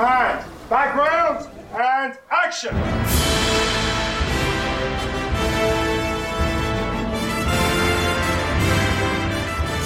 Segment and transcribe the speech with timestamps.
[0.00, 2.74] background and action.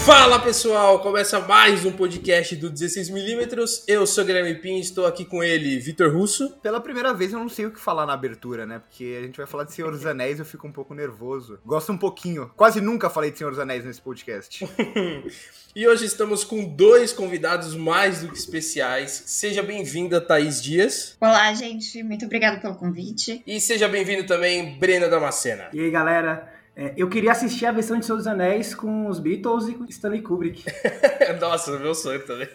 [0.05, 3.85] Fala pessoal, começa mais um podcast do 16mm.
[3.89, 6.51] Eu sou Guilherme Pin, estou aqui com ele, Vitor Russo.
[6.63, 8.81] Pela primeira vez eu não sei o que falar na abertura, né?
[8.81, 11.59] Porque a gente vai falar de Senhor dos Anéis e eu fico um pouco nervoso.
[11.65, 12.51] Gosto um pouquinho.
[12.55, 14.69] Quase nunca falei de Senhor dos Anéis nesse podcast.
[15.75, 19.23] e hoje estamos com dois convidados mais do que especiais.
[19.25, 21.17] Seja bem-vinda, Thaís Dias.
[21.19, 22.03] Olá, gente.
[22.03, 23.43] Muito obrigada pelo convite.
[23.47, 25.71] E seja bem-vindo também, Brena Damascena.
[25.73, 26.54] E aí, galera.
[26.77, 29.85] É, eu queria assistir a versão de Senhor dos Anéis com os Beatles e com
[29.85, 30.65] Stanley Kubrick.
[31.41, 32.49] Nossa, meu sonho também.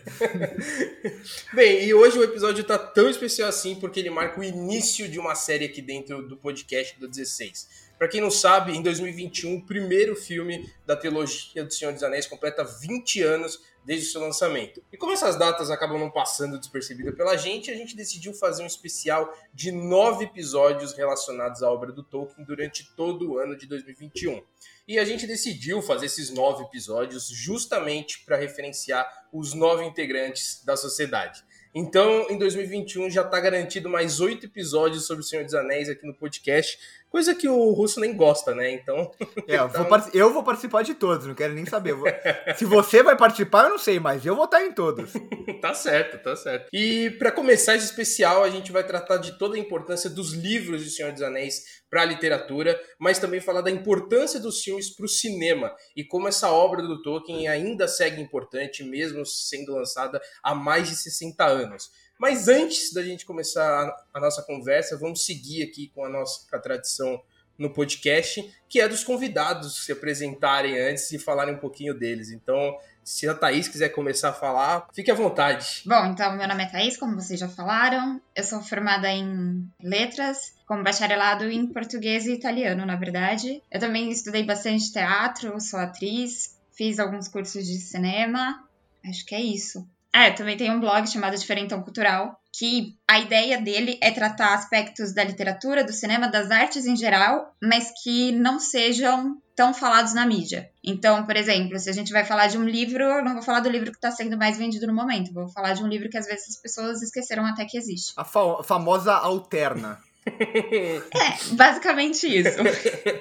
[1.54, 5.18] Bem, e hoje o episódio tá tão especial assim porque ele marca o início de
[5.18, 7.89] uma série aqui dentro do podcast do 16.
[8.00, 12.26] Para quem não sabe, em 2021, o primeiro filme da trilogia do Senhor dos Anéis
[12.26, 14.82] completa 20 anos desde o seu lançamento.
[14.90, 18.68] E como essas datas acabam não passando despercebidas pela gente, a gente decidiu fazer um
[18.68, 24.42] especial de nove episódios relacionados à obra do Tolkien durante todo o ano de 2021.
[24.88, 30.78] E a gente decidiu fazer esses nove episódios justamente para referenciar os nove integrantes da
[30.78, 31.44] sociedade.
[31.74, 36.06] Então, em 2021 já está garantido mais oito episódios sobre o Senhor dos Anéis aqui
[36.06, 36.80] no podcast,
[37.10, 38.72] Coisa que o russo nem gosta, né?
[38.72, 39.12] Então.
[39.48, 39.84] É, eu, então...
[39.86, 41.94] Vou eu vou participar de todos, não quero nem saber.
[41.94, 42.06] Vou...
[42.56, 45.12] Se você vai participar, eu não sei, mas eu vou estar em todos.
[45.62, 46.68] tá certo, tá certo.
[46.72, 50.84] E para começar esse especial, a gente vai tratar de toda a importância dos livros
[50.84, 55.06] de Senhor dos Anéis para a literatura, mas também falar da importância dos filmes para
[55.06, 60.54] o cinema e como essa obra do Tolkien ainda segue importante, mesmo sendo lançada há
[60.54, 61.90] mais de 60 anos.
[62.20, 67.22] Mas antes da gente começar a nossa conversa, vamos seguir aqui com a nossa tradição
[67.58, 72.32] no podcast, que é dos convidados se apresentarem antes e falarem um pouquinho deles.
[72.32, 75.82] Então, se a Thaís quiser começar a falar, fique à vontade.
[75.86, 78.22] Bom, então, meu nome é Thaís, como vocês já falaram.
[78.36, 83.62] Eu sou formada em letras, com bacharelado em português e italiano, na verdade.
[83.72, 88.64] Eu também estudei bastante teatro, sou atriz, fiz alguns cursos de cinema.
[89.06, 89.88] Acho que é isso.
[90.20, 95.14] É, também tem um blog chamado Diferentão Cultural, que a ideia dele é tratar aspectos
[95.14, 100.26] da literatura, do cinema, das artes em geral, mas que não sejam tão falados na
[100.26, 100.70] mídia.
[100.84, 103.62] Então, por exemplo, se a gente vai falar de um livro, eu não vou falar
[103.62, 106.18] do livro que está sendo mais vendido no momento, vou falar de um livro que
[106.18, 108.12] às vezes as pessoas esqueceram até que existe.
[108.18, 110.00] A fa famosa alterna.
[110.28, 112.60] é, basicamente isso.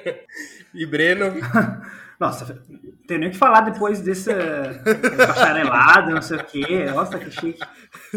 [0.75, 1.27] e Breno?
[2.19, 2.61] Nossa,
[3.07, 4.31] tenho nem o que falar depois desse
[5.17, 6.85] bacharelado, não sei o quê.
[6.87, 7.61] Nossa, que chique.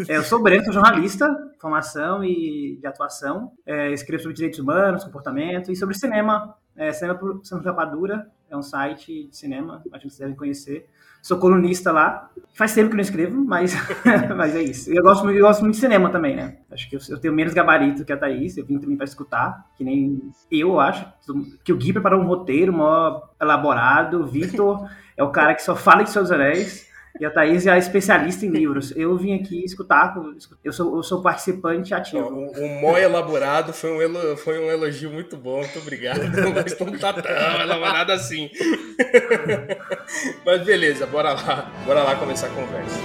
[0.09, 1.29] É, eu sou Breno, sou jornalista,
[1.59, 3.51] formação e de atuação.
[3.63, 6.55] É, escrevo sobre direitos humanos, comportamento e sobre cinema.
[6.75, 10.87] É, cinema por Santa Rapadura, é um site de cinema, acho que vocês devem conhecer.
[11.21, 12.29] Sou colunista lá.
[12.53, 13.73] Faz tempo que não escrevo, mas,
[14.35, 14.91] mas é isso.
[14.91, 16.57] Eu gosto, eu gosto muito de cinema também, né?
[16.69, 18.57] Acho que eu, eu tenho menos gabarito que a Thaís.
[18.57, 21.05] Eu vim também para escutar, que nem eu acho.
[21.63, 24.21] Que o Gui preparou um roteiro mó elaborado.
[24.21, 26.90] O Vitor é o cara que só fala de seus anéis.
[27.19, 28.93] E a Thaís é a especialista em livros.
[28.95, 30.15] Eu vim aqui escutar,
[30.63, 32.27] eu sou, eu sou participante ativo.
[32.27, 36.21] O, o mó elaborado foi um, elo, foi um elogio muito bom, muito obrigado.
[36.55, 38.49] Mas não tá tão elaborado assim.
[40.45, 41.71] Mas beleza, bora lá.
[41.85, 42.99] Bora lá começar a conversa.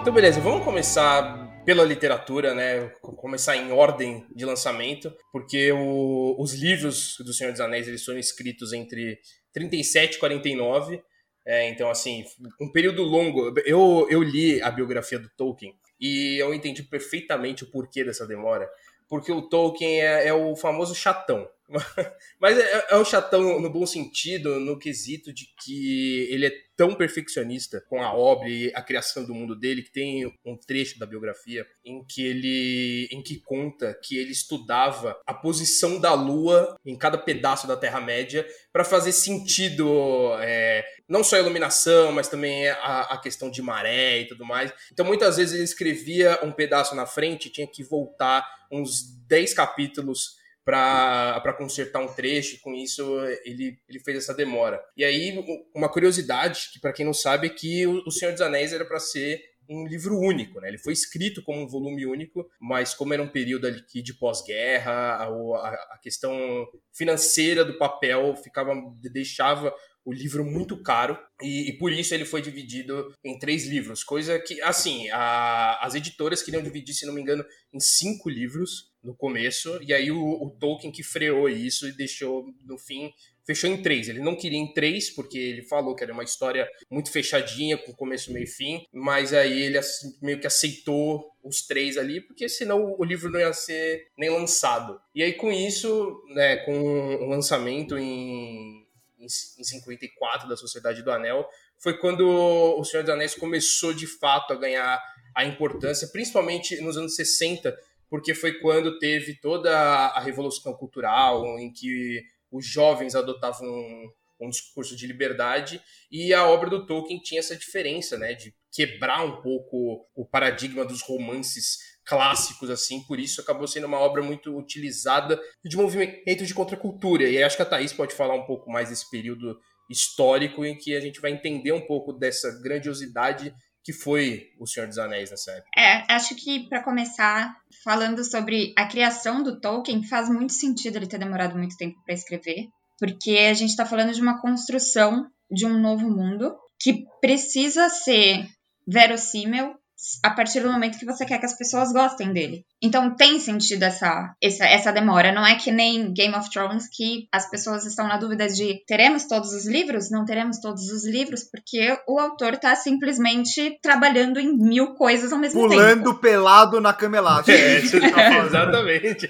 [0.00, 1.39] Então, beleza, vamos começar
[1.70, 2.88] pela literatura, né?
[3.00, 8.18] Começar em ordem de lançamento, porque o, os livros do Senhor dos Anéis eles foram
[8.18, 9.20] escritos entre
[9.52, 11.00] 37 e 49.
[11.46, 12.24] É, então, assim,
[12.60, 13.54] um período longo.
[13.64, 18.68] Eu, eu li a biografia do Tolkien e eu entendi perfeitamente o porquê dessa demora.
[19.08, 21.48] Porque o Tolkien é, é o famoso chatão.
[22.40, 26.94] Mas é, é um chatão no bom sentido, no quesito de que ele é tão
[26.94, 31.04] perfeccionista com a obra e a criação do mundo dele que tem um trecho da
[31.04, 36.96] biografia em que ele em que conta que ele estudava a posição da Lua em
[36.96, 42.66] cada pedaço da Terra Média para fazer sentido é, não só a iluminação, mas também
[42.68, 44.72] a, a, questão de maré e tudo mais.
[44.90, 49.52] Então muitas vezes ele escrevia um pedaço na frente e tinha que voltar uns 10
[49.52, 53.02] capítulos para consertar um trecho, e com isso
[53.44, 54.82] ele, ele fez essa demora.
[54.96, 55.34] E aí,
[55.74, 58.98] uma curiosidade, que para quem não sabe, é que O Senhor dos Anéis era para
[58.98, 60.68] ser um livro único, né?
[60.68, 64.92] Ele foi escrito como um volume único, mas como era um período aqui de pós-guerra,
[64.92, 68.74] a, a, questão financeira do papel ficava
[69.12, 69.72] deixava
[70.04, 74.40] o livro muito caro e, e, por isso ele foi dividido em três livros, coisa
[74.40, 79.14] que, assim, a, as editoras queriam dividir, se não me engano, em cinco livros, no
[79.14, 83.12] começo, e aí o, o Tolkien que freou isso e deixou, no fim,
[83.46, 84.08] fechou em três.
[84.08, 87.92] Ele não queria em três, porque ele falou que era uma história muito fechadinha, com
[87.92, 89.80] começo, meio e fim, mas aí ele
[90.22, 95.00] meio que aceitou os três ali, porque senão o livro não ia ser nem lançado.
[95.14, 98.86] E aí com isso, né, com o lançamento em,
[99.18, 101.48] em, em 54 da Sociedade do Anel,
[101.78, 105.02] foi quando o Senhor dos Anéis começou de fato a ganhar
[105.34, 107.74] a importância, principalmente nos anos 60,
[108.10, 112.20] porque foi quando teve toda a revolução cultural, em que
[112.50, 114.10] os jovens adotavam um,
[114.40, 115.80] um discurso de liberdade
[116.10, 120.84] e a obra do Tolkien tinha essa diferença, né, de quebrar um pouco o paradigma
[120.84, 126.54] dos romances clássicos assim, por isso acabou sendo uma obra muito utilizada de movimento de
[126.54, 127.28] contracultura.
[127.28, 129.56] E acho que a Thaís pode falar um pouco mais desse período
[129.88, 134.86] histórico em que a gente vai entender um pouco dessa grandiosidade que foi O Senhor
[134.86, 135.70] dos Anéis nessa época.
[135.76, 141.06] É, acho que para começar falando sobre a criação do Tolkien, faz muito sentido ele
[141.06, 142.68] ter demorado muito tempo para escrever,
[142.98, 148.46] porque a gente está falando de uma construção de um novo mundo que precisa ser
[148.86, 149.74] verossímil
[150.22, 152.64] a partir do momento que você quer que as pessoas gostem dele.
[152.82, 155.32] Então tem sentido essa, essa, essa demora.
[155.32, 159.26] Não é que nem Game of Thrones que as pessoas estão na dúvida de teremos
[159.26, 160.10] todos os livros?
[160.10, 165.38] Não teremos todos os livros, porque o autor está simplesmente trabalhando em mil coisas ao
[165.38, 166.02] mesmo Pulando tempo.
[166.02, 167.58] Pulando pelado na cama elástica.
[167.58, 169.28] É, exatamente.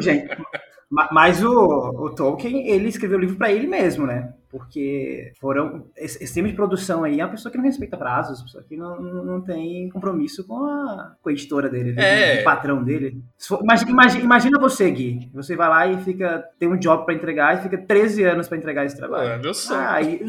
[0.00, 0.28] Gente,
[0.90, 4.32] mas o, o, Tolkien, ele escreveu o livro para ele mesmo, né?
[4.50, 5.86] Porque foram.
[5.96, 8.64] Esse, esse tema de produção aí é uma pessoa que não respeita prazos, uma pessoa
[8.64, 12.38] que não, não tem compromisso com a, com a editora dele, né?
[12.38, 12.40] É.
[12.40, 13.20] o patrão dele.
[13.60, 15.30] Imagina, imagina, imagina, você, Gui.
[15.34, 16.44] Você vai lá e fica.
[16.58, 19.30] tem um job para entregar e fica 13 anos para entregar esse trabalho.
[19.30, 19.80] É, meu sonho.
[19.80, 20.22] Ah, e,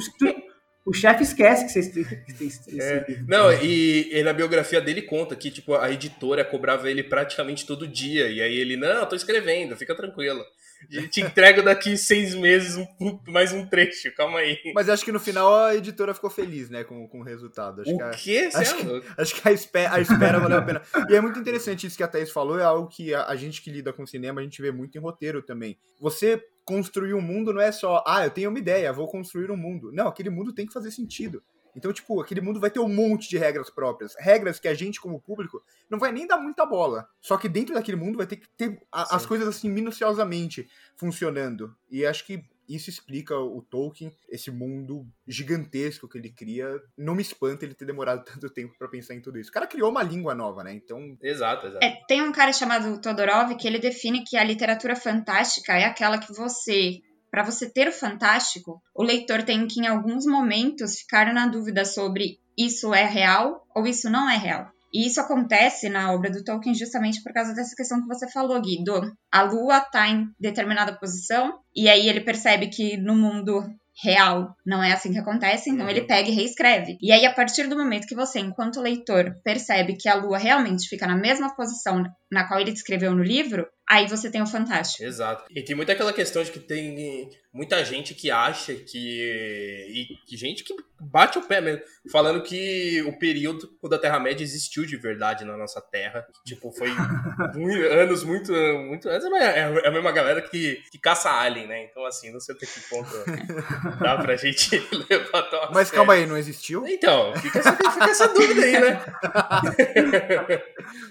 [0.86, 5.36] o chefe esquece que vocês têm esse é, Não, e, e, na biografia dele conta
[5.36, 8.28] que tipo, a editora cobrava ele praticamente todo dia.
[8.28, 10.46] E aí ele, não, tô escrevendo, fica tranquilo.
[10.90, 14.58] A gente entrega daqui seis meses um, mais um trecho, calma aí.
[14.74, 17.82] Mas acho que no final a editora ficou feliz, né, com, com o resultado.
[17.82, 18.50] Acho o que a, quê?
[18.54, 20.82] Acho, é que, acho que a espera, a espera valeu a pena.
[21.10, 23.62] E é muito interessante isso que a Thaís falou, é algo que a, a gente
[23.62, 25.78] que lida com cinema, a gente vê muito em roteiro também.
[26.00, 29.58] Você construir um mundo não é só, ah, eu tenho uma ideia, vou construir um
[29.58, 29.92] mundo.
[29.92, 31.44] Não, aquele mundo tem que fazer sentido.
[31.76, 34.16] Então, tipo, aquele mundo vai ter um monte de regras próprias.
[34.18, 37.08] Regras que a gente, como público, não vai nem dar muita bola.
[37.22, 41.76] Só que dentro daquele mundo vai ter que ter a, as coisas assim minuciosamente funcionando.
[41.90, 46.82] E acho que isso explica o Tolkien, esse mundo gigantesco que ele cria.
[46.98, 49.50] Não me espanta ele ter demorado tanto tempo para pensar em tudo isso.
[49.50, 50.74] O cara criou uma língua nova, né?
[50.74, 51.18] Então.
[51.22, 51.84] Exato, exato.
[51.84, 56.18] É, tem um cara chamado Todorov que ele define que a literatura fantástica é aquela
[56.18, 57.02] que você
[57.36, 61.84] para você ter o fantástico, o leitor tem que, em alguns momentos, ficar na dúvida
[61.84, 64.70] sobre isso é real ou isso não é real.
[64.94, 68.62] E isso acontece na obra do Tolkien justamente por causa dessa questão que você falou,
[68.62, 69.12] Guido.
[69.30, 73.66] A lua está em determinada posição, e aí ele percebe que no mundo
[74.02, 75.92] real não é assim que acontece, então uhum.
[75.92, 76.98] ele pega e reescreve.
[77.02, 80.88] E aí, a partir do momento que você, enquanto leitor, percebe que a lua realmente
[80.88, 85.04] fica na mesma posição na qual ele descreveu no livro, aí você tem o fantástico.
[85.04, 85.46] Exato.
[85.50, 90.20] E tem muito aquela questão de que tem muita gente que acha que.
[90.28, 94.98] E gente que bate o pé mesmo, falando que o período da Terra-média existiu de
[94.98, 96.26] verdade na nossa Terra.
[96.46, 96.90] Tipo, foi
[97.56, 98.52] muito, anos muito.
[98.52, 101.86] muito antes, é, é a mesma galera que, que caça alien, né?
[101.86, 103.10] Então, assim, não sei até que ponto
[104.00, 104.76] dá pra gente
[105.10, 106.86] levantar Mas calma aí, não existiu?
[106.88, 109.02] Então, fica essa, fica essa dúvida aí, né?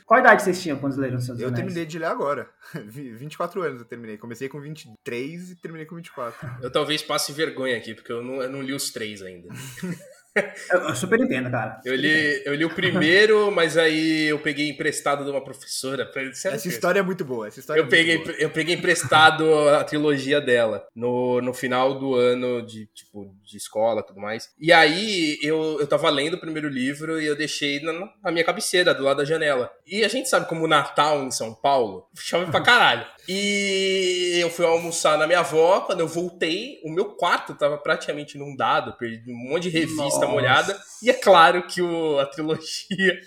[0.06, 2.48] Qual idade vocês tinham quando leram Seus Eu terminei de ler agora.
[2.86, 4.16] 24 anos eu terminei.
[4.16, 6.62] Comecei com 23 e terminei com 24.
[6.62, 9.48] Eu talvez passe vergonha aqui, porque eu não, eu não li os três ainda.
[10.70, 11.80] Eu super entendo, cara.
[11.84, 16.10] Eu li, eu li o primeiro, mas aí eu peguei emprestado de uma professora.
[16.30, 17.46] Essa história é muito boa.
[17.46, 18.36] Essa história eu, é peguei, boa.
[18.38, 24.00] eu peguei emprestado a trilogia dela no, no final do ano de, tipo, de escola
[24.00, 24.50] e tudo mais.
[24.58, 28.44] E aí eu, eu tava lendo o primeiro livro e eu deixei na, na minha
[28.44, 29.70] cabeceira, do lado da janela.
[29.86, 33.06] E a gente sabe como o Natal em São Paulo chove pra caralho.
[33.28, 35.80] E eu fui almoçar na minha avó.
[35.80, 40.26] Quando eu voltei, o meu quarto tava praticamente inundado, perdi um monte de revista Nossa.
[40.26, 40.78] molhada.
[41.02, 43.20] E é claro que o, a trilogia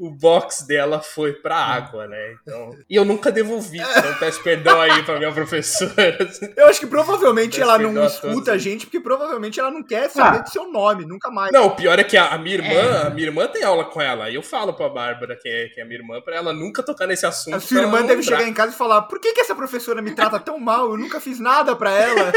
[0.00, 2.34] o box dela foi pra água, né?
[2.40, 6.16] Então, e eu nunca devolvi, então peço perdão aí pra minha professora.
[6.56, 10.08] Eu acho que provavelmente peço ela não escuta a gente, porque provavelmente ela não quer
[10.08, 10.40] saber ah.
[10.40, 11.52] do seu nome, nunca mais.
[11.52, 13.06] Não, o pior é que a, a minha irmã, é.
[13.08, 15.80] a minha irmã tem aula com ela, e eu falo pra Bárbara, que é, que
[15.80, 17.56] é a minha irmã, pra ela nunca tocar nesse assunto.
[17.56, 20.12] A sua irmã deve chegar em casa e falar, por que, que essa professora me
[20.12, 20.92] trata tão mal?
[20.92, 22.32] Eu nunca fiz nada pra ela.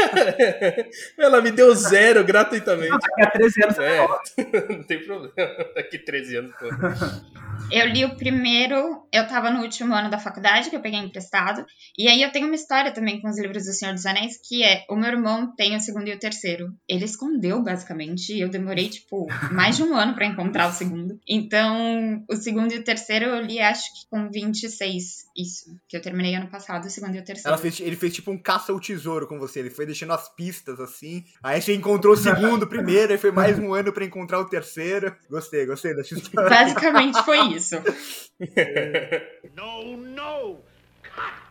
[1.16, 2.90] ela me deu zero gratuitamente.
[2.90, 4.06] Daqui a 13 anos é,
[4.68, 5.32] não tem problema,
[5.74, 6.66] daqui a 13 anos, pô.
[7.70, 11.64] Eu li o primeiro, eu tava no último ano da faculdade, que eu peguei emprestado.
[11.98, 14.62] E aí eu tenho uma história também com os livros do Senhor dos Anéis, que
[14.62, 16.72] é: o meu irmão tem o segundo e o terceiro.
[16.88, 21.18] Ele escondeu, basicamente, e eu demorei, tipo, mais de um ano para encontrar o segundo.
[21.28, 25.24] Então, o segundo e o terceiro eu li, acho que com 26.
[25.36, 25.76] Isso.
[25.88, 27.58] Que eu terminei ano passado, o segundo e o terceiro.
[27.58, 29.60] Fez, ele fez tipo um caça ao tesouro com você.
[29.60, 31.24] Ele foi deixando as pistas assim.
[31.42, 35.14] Aí você encontrou o segundo primeiro, aí foi mais um ano para encontrar o terceiro.
[35.28, 36.48] Gostei, gostei dessa história.
[36.48, 37.76] Basicamente foi isso.
[39.54, 40.74] não, não!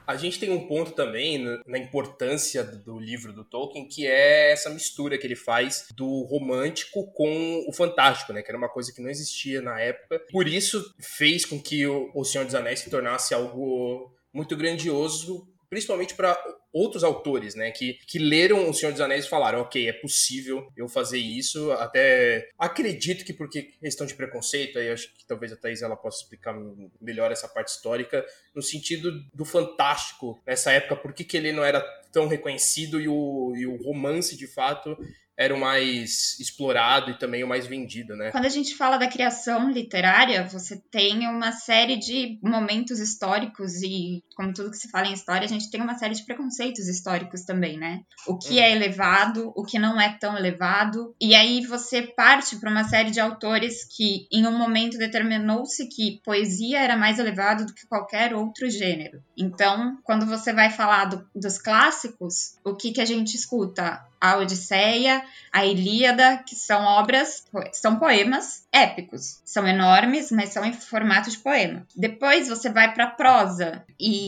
[0.05, 4.69] A gente tem um ponto também na importância do livro do Tolkien, que é essa
[4.69, 8.41] mistura que ele faz do romântico com o fantástico, né?
[8.41, 10.21] Que era uma coisa que não existia na época.
[10.29, 16.13] Por isso fez com que o Senhor dos Anéis se tornasse algo muito grandioso principalmente
[16.13, 16.39] para
[16.71, 20.71] outros autores, né, que, que leram O Senhor dos Anéis e falaram, ok, é possível
[20.77, 25.55] eu fazer isso, até acredito que porque questão de preconceito, aí acho que talvez a
[25.55, 26.55] Thaís ela possa explicar
[27.01, 31.81] melhor essa parte histórica, no sentido do fantástico nessa época, por que, ele não era
[32.11, 34.95] tão reconhecido e o, e o romance, de fato,
[35.37, 38.31] era o mais explorado e também o mais vendido, né?
[38.31, 44.23] Quando a gente fala da criação literária, você tem uma série de momentos históricos e,
[44.35, 47.43] como tudo que se fala em história, a gente tem uma série de preconceitos históricos
[47.43, 48.01] também, né?
[48.27, 48.75] O que é uhum.
[48.75, 51.15] elevado, o que não é tão elevado.
[51.19, 56.21] E aí você parte para uma série de autores que, em um momento, determinou-se que
[56.23, 59.21] poesia era mais elevado do que qualquer outro gênero.
[59.37, 64.01] Então, quando você vai falar do, dos clássicos, o que, que a gente escuta?
[64.23, 65.21] a Odisseia,
[65.51, 69.41] a Ilíada, que são obras, são poemas épicos.
[69.43, 71.85] São enormes, mas são em formato de poema.
[71.93, 74.22] Depois você vai para prosa e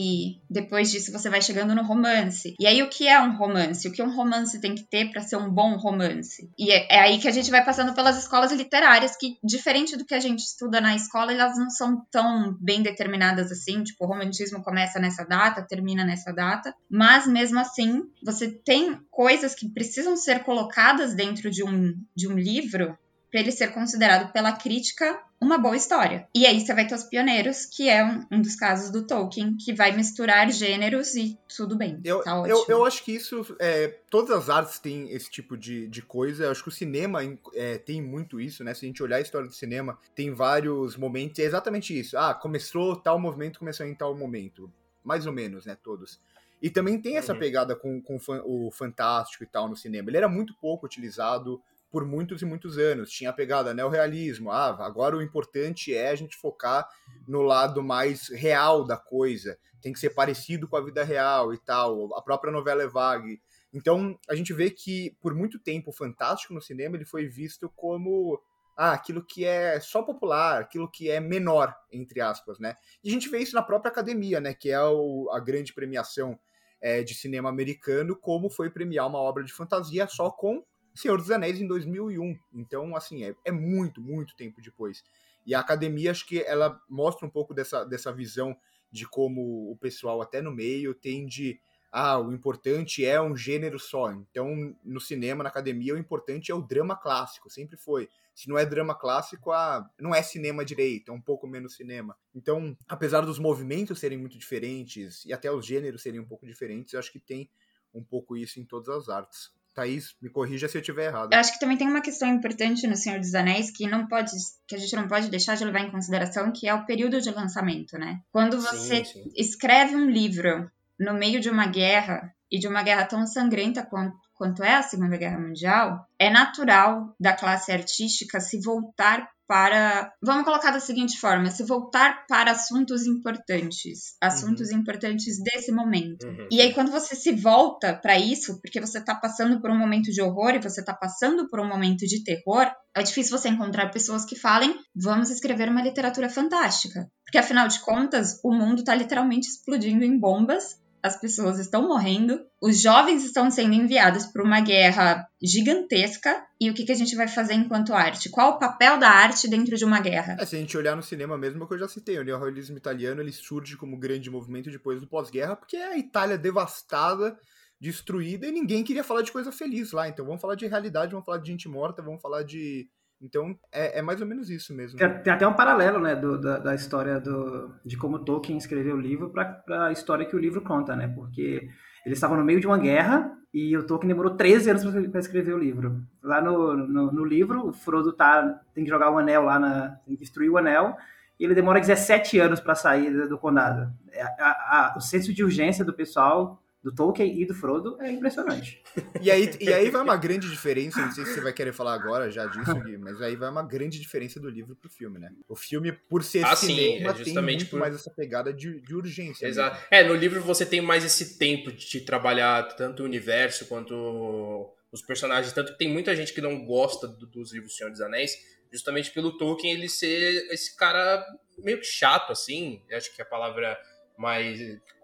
[0.48, 2.54] depois disso você vai chegando no romance.
[2.58, 3.86] E aí o que é um romance?
[3.86, 6.48] O que um romance tem que ter para ser um bom romance?
[6.58, 10.04] E é, é, aí que a gente vai passando pelas escolas literárias que diferente do
[10.04, 14.08] que a gente estuda na escola, elas não são tão bem determinadas assim, tipo, o
[14.08, 20.16] romantismo começa nessa data, termina nessa data, mas mesmo assim, você tem coisas que precisam
[20.16, 22.96] ser colocadas dentro de um, de um livro
[23.36, 26.26] para ele ser considerado pela crítica uma boa história.
[26.34, 29.58] E aí você vai ter os pioneiros, que é um, um, dos casos do Tolkien,
[29.58, 32.00] que vai misturar gêneros e tudo bem.
[32.02, 33.54] Eu, tá eu, eu, acho que isso.
[33.58, 36.44] É, todas as artes têm esse tipo de, de coisa.
[36.44, 37.20] Eu acho que o cinema
[37.52, 38.72] é, tem muito isso, né?
[38.72, 41.38] Se a gente olhar a história do cinema, tem vários momentos.
[41.38, 42.16] É exatamente isso.
[42.16, 44.72] Ah, começou tal movimento, começou em tal momento.
[45.04, 45.76] Mais ou menos, né?
[45.84, 46.18] Todos.
[46.62, 47.38] E também tem essa uhum.
[47.38, 50.08] pegada com, com o fantástico e tal no cinema.
[50.08, 51.60] Ele era muito pouco utilizado
[51.96, 53.10] por muitos e muitos anos.
[53.10, 54.50] Tinha a pegada neorrealismo.
[54.50, 56.86] Ah, agora o importante é a gente focar
[57.26, 59.58] no lado mais real da coisa.
[59.80, 62.14] Tem que ser parecido com a vida real e tal.
[62.14, 63.40] A própria novela é vague.
[63.72, 67.72] Então, a gente vê que por muito tempo o fantástico no cinema ele foi visto
[67.74, 68.38] como
[68.76, 72.74] ah, aquilo que é só popular, aquilo que é menor, entre aspas, né?
[73.02, 74.52] E a gente vê isso na própria academia, né?
[74.52, 76.38] Que é o, a grande premiação
[76.78, 80.62] é, de cinema americano, como foi premiar uma obra de fantasia só com
[80.96, 82.38] Senhor dos Anéis em 2001.
[82.54, 85.04] Então, assim, é, é muito, muito tempo depois.
[85.44, 88.56] E a academia, acho que ela mostra um pouco dessa, dessa visão
[88.90, 91.60] de como o pessoal, até no meio, tende
[91.98, 94.12] ah, o importante é um gênero só.
[94.12, 98.08] Então, no cinema, na academia, o importante é o drama clássico, sempre foi.
[98.34, 102.14] Se não é drama clássico, ah, não é cinema direito, é um pouco menos cinema.
[102.34, 106.92] Então, apesar dos movimentos serem muito diferentes e até os gêneros serem um pouco diferentes,
[106.92, 107.48] eu acho que tem
[107.94, 109.50] um pouco isso em todas as artes.
[109.76, 111.34] Thaís, me corrija se eu estiver errado.
[111.34, 114.30] Eu acho que também tem uma questão importante no Senhor dos Anéis que não pode,
[114.66, 117.30] que a gente não pode deixar de levar em consideração, que é o período de
[117.30, 118.20] lançamento, né?
[118.32, 119.30] Quando você sim, sim.
[119.36, 124.16] escreve um livro no meio de uma guerra e de uma guerra tão sangrenta quanto,
[124.36, 130.12] quanto é a Segunda Guerra Mundial, é natural da classe artística se voltar para.
[130.22, 134.78] Vamos colocar da seguinte forma: se voltar para assuntos importantes, assuntos uhum.
[134.78, 136.26] importantes desse momento.
[136.26, 136.48] Uhum.
[136.50, 140.10] E aí, quando você se volta para isso, porque você está passando por um momento
[140.10, 143.90] de horror e você está passando por um momento de terror, é difícil você encontrar
[143.90, 147.08] pessoas que falem: vamos escrever uma literatura fantástica.
[147.24, 152.40] Porque afinal de contas, o mundo está literalmente explodindo em bombas as pessoas estão morrendo,
[152.60, 156.44] os jovens estão sendo enviados para uma guerra gigantesca.
[156.60, 158.28] E o que, que a gente vai fazer enquanto arte?
[158.28, 160.36] Qual o papel da arte dentro de uma guerra?
[160.38, 162.76] É, se a gente olhar no cinema mesmo, é que eu já citei, o neorrealismo
[162.76, 167.38] italiano ele surge como grande movimento depois do pós-guerra, porque é a Itália devastada,
[167.80, 170.08] destruída, e ninguém queria falar de coisa feliz lá.
[170.08, 172.88] Então vamos falar de realidade, vamos falar de gente morta, vamos falar de
[173.20, 174.98] então, é, é, mais ou menos isso mesmo.
[174.98, 178.96] Tem, tem até um paralelo, né, do, da, da, história do, de como Tolkien escreveu
[178.96, 181.08] o livro para a história que o livro conta, né?
[181.08, 181.68] Porque
[182.04, 185.54] eles estavam no meio de uma guerra e o Tolkien demorou 13 anos para escrever
[185.54, 186.02] o livro.
[186.22, 189.88] Lá no, no, no, livro, o Frodo tá, tem que jogar o anel lá, na,
[190.04, 190.94] tem que destruir o anel,
[191.40, 193.90] e ele demora 17 anos para sair do condado.
[194.12, 198.10] É, a, a, o senso de urgência do pessoal do Tolkien e do Frodo é
[198.12, 198.80] impressionante.
[199.20, 201.94] E aí, e aí vai uma grande diferença, não sei se você vai querer falar
[201.94, 205.30] agora já disso, Gui, mas aí vai uma grande diferença do livro pro filme, né?
[205.48, 208.52] O filme, por ser Ah, cinema, sim, é tem justamente muito por- mais essa pegada
[208.52, 209.46] de, de urgência.
[209.46, 209.74] Exato.
[209.76, 209.86] mesmo.
[209.90, 215.02] É, no livro você tem mais esse tempo de trabalhar tanto o universo quanto os
[215.02, 215.52] personagens.
[215.52, 218.32] Tanto que tem muita gente que não gosta do- dos livros do Senhor dos Anéis,
[218.70, 221.24] justamente pelo Tolkien ele ser esse cara
[221.58, 222.82] meio que chato, assim.
[222.92, 223.76] Acho que é a palavra
[224.18, 224.60] mais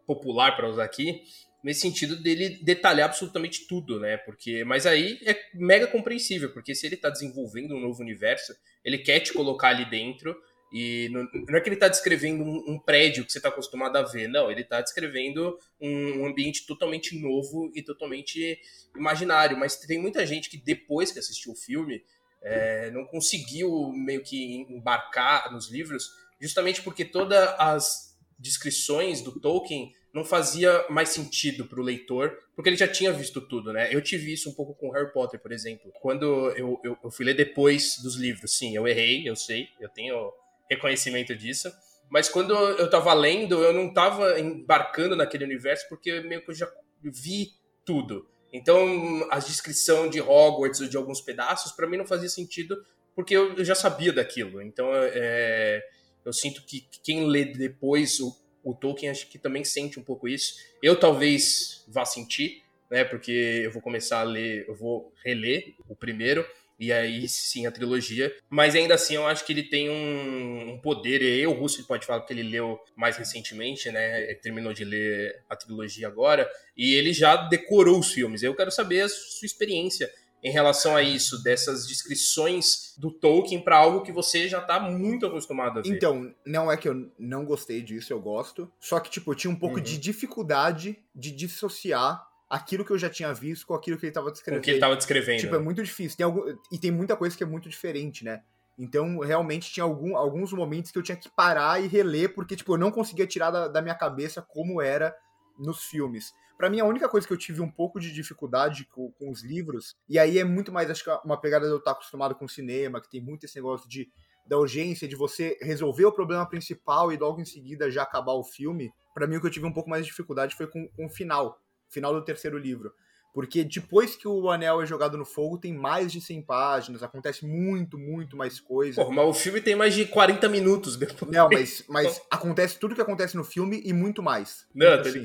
[0.06, 1.22] popular para usar aqui.
[1.62, 4.16] Nesse sentido dele detalhar absolutamente tudo, né?
[4.16, 8.52] Porque, mas aí é mega compreensível, porque se ele tá desenvolvendo um novo universo,
[8.84, 10.36] ele quer te colocar ali dentro
[10.72, 14.02] e não, é que ele está descrevendo um, um prédio que você está acostumado a
[14.02, 14.50] ver, não.
[14.50, 18.58] Ele está descrevendo um, um ambiente totalmente novo e totalmente
[18.96, 19.56] imaginário.
[19.56, 22.02] Mas tem muita gente que depois que assistiu o filme
[22.40, 28.11] é, não conseguiu meio que embarcar nos livros, justamente porque todas as
[28.42, 33.40] descrições do Tolkien não fazia mais sentido para o leitor, porque ele já tinha visto
[33.40, 33.88] tudo, né?
[33.94, 35.90] Eu tive isso um pouco com Harry Potter, por exemplo.
[36.02, 39.88] Quando eu, eu, eu fui ler depois dos livros, sim, eu errei, eu sei, eu
[39.88, 40.30] tenho
[40.68, 41.72] reconhecimento disso.
[42.10, 46.54] Mas quando eu tava lendo, eu não tava embarcando naquele universo porque meio que eu
[46.54, 46.70] já
[47.02, 47.52] vi
[47.86, 48.28] tudo.
[48.52, 52.76] Então, a descrição de Hogwarts ou de alguns pedaços, para mim não fazia sentido
[53.14, 54.60] porque eu, eu já sabia daquilo.
[54.60, 55.82] Então, é,
[56.24, 60.28] eu sinto que quem lê depois o, o Tolkien, acho que também sente um pouco
[60.28, 60.54] isso.
[60.82, 63.04] Eu talvez vá sentir, né?
[63.04, 66.46] Porque eu vou começar a ler, eu vou reler o primeiro
[66.82, 68.34] e aí sim a trilogia.
[68.50, 72.04] Mas ainda assim eu acho que ele tem um, um poder, e o Russo pode
[72.04, 74.24] falar que ele leu mais recentemente, né?
[74.24, 78.42] Ele terminou de ler a trilogia agora, e ele já decorou os filmes.
[78.42, 80.10] Eu quero saber a sua experiência
[80.42, 85.24] em relação a isso, dessas descrições do Tolkien para algo que você já tá muito
[85.26, 85.88] acostumado a ver.
[85.88, 88.70] Então, não é que eu não gostei disso, eu gosto.
[88.80, 89.82] Só que, tipo, eu tinha um pouco Uhum.
[89.82, 94.30] de dificuldade de dissociar aquilo que eu já tinha visto com aquilo que ele tava
[94.32, 94.60] descrevendo.
[94.60, 95.40] o que ele tava descrevendo.
[95.40, 96.16] Tipo, é muito difícil.
[96.16, 96.42] Tem algum...
[96.70, 98.42] E tem muita coisa que é muito diferente, né?
[98.78, 102.74] Então, realmente, tinha algum, alguns momentos que eu tinha que parar e reler, porque, tipo,
[102.74, 105.14] eu não conseguia tirar da, da minha cabeça como era
[105.58, 106.34] nos filmes.
[106.56, 109.42] Pra mim, a única coisa que eu tive um pouco de dificuldade com, com os
[109.42, 112.46] livros, e aí é muito mais, acho que uma pegada de eu estar acostumado com
[112.46, 114.10] cinema, que tem muito esse negócio de
[114.46, 118.42] da urgência, de você resolver o problema principal e logo em seguida já acabar o
[118.42, 118.92] filme.
[119.14, 121.08] Pra mim, o que eu tive um pouco mais de dificuldade foi com, com o
[121.08, 122.92] final, final do terceiro livro.
[123.32, 127.46] Porque depois que o anel é jogado no fogo, tem mais de 100 páginas, acontece
[127.46, 129.02] muito, muito mais coisa.
[129.02, 131.32] Porra, mas o filme tem mais de 40 minutos depois.
[131.32, 134.66] Não, mas, mas acontece tudo que acontece no filme e muito mais.
[134.74, 135.22] Não, tô assim.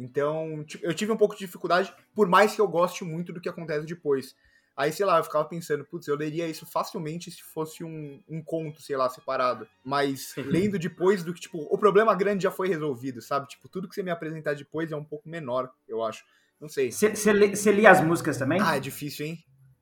[0.00, 3.40] Então, tipo, eu tive um pouco de dificuldade, por mais que eu goste muito do
[3.40, 4.34] que acontece depois.
[4.76, 8.42] Aí, sei lá, eu ficava pensando, putz, eu leria isso facilmente se fosse um, um
[8.42, 9.68] conto, sei lá, separado.
[9.84, 13.46] Mas lendo depois do que, tipo, o problema grande já foi resolvido, sabe?
[13.48, 16.24] Tipo, tudo que você me apresentar depois é um pouco menor, eu acho.
[16.58, 16.90] Não sei.
[16.90, 18.60] Você lia as músicas também?
[18.62, 19.38] Ah, é difícil, hein?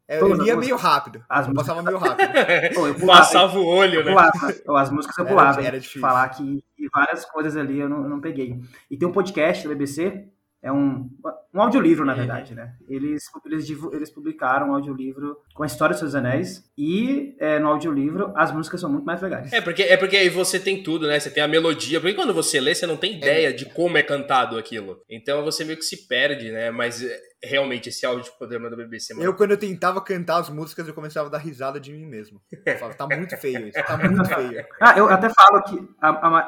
[0.09, 1.23] É, eu lia meio rápido.
[1.29, 2.29] As Eu passava meio rápido.
[2.75, 4.11] Pô, eu pulava, Passava o olho, eu né?
[4.13, 4.55] pulava.
[4.67, 5.61] Ó, As músicas eu Era- pulava.
[5.61, 5.67] hein?
[5.67, 6.01] era difícil.
[6.01, 8.61] Falar que várias coisas ali eu não, eu não peguei.
[8.91, 10.29] E tem um podcast da BBC,
[10.63, 11.11] é um,
[11.59, 12.19] um audiolivro, na Uhum.
[12.19, 12.75] verdade, né?
[12.89, 17.69] Eles, eles, eles publicaram um audiolivro com a história dos seus anéis e é, no
[17.69, 19.53] audiolivro as músicas são muito mais legais.
[19.53, 21.19] É porque, é porque aí você tem tudo, né?
[21.19, 22.01] Você tem a melodia.
[22.01, 25.01] Porque quando você lê, você não tem ideia de como é cantado aquilo.
[25.09, 26.71] Então você meio que se perde, né?
[26.71, 29.25] Mas é, realmente esse áudio programa da BBC, mano.
[29.27, 32.41] Eu, quando eu tentava cantar as músicas, eu começava a dar risada de mim mesmo.
[32.67, 34.65] Eu falava, tá muito feio isso, tá muito feio.
[34.81, 35.89] Ah, eu até falo que,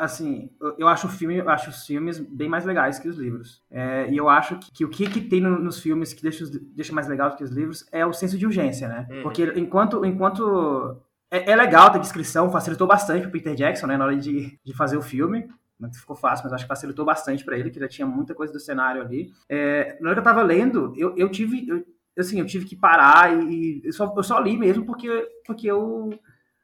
[0.00, 3.16] assim, eu- eu acho o filme, eu acho os filmes bem mais legais que os
[3.16, 3.62] livros.
[3.70, 6.44] É, e eu acho que, que o que, que tem no- nos filmes que deixa,
[6.74, 9.06] deixa mais legal do que os livros é o senso de urgência, né?
[9.10, 9.22] Uhum.
[9.22, 10.96] Porque enquanto, enquanto
[11.30, 14.74] é, é legal ter descrição, facilitou bastante pro Peter Jackson, né, na hora de, de
[14.76, 15.48] fazer o filme.
[15.78, 18.52] Não ficou fácil, mas acho que facilitou bastante pra ele, que já tinha muita coisa
[18.52, 19.30] do cenário ali.
[19.48, 21.82] É, na hora que eu tava lendo, eu, eu tive, eu-
[22.18, 25.08] assim, eu tive que parar e, e eu, só, eu só li mesmo porque,
[25.46, 26.10] porque eu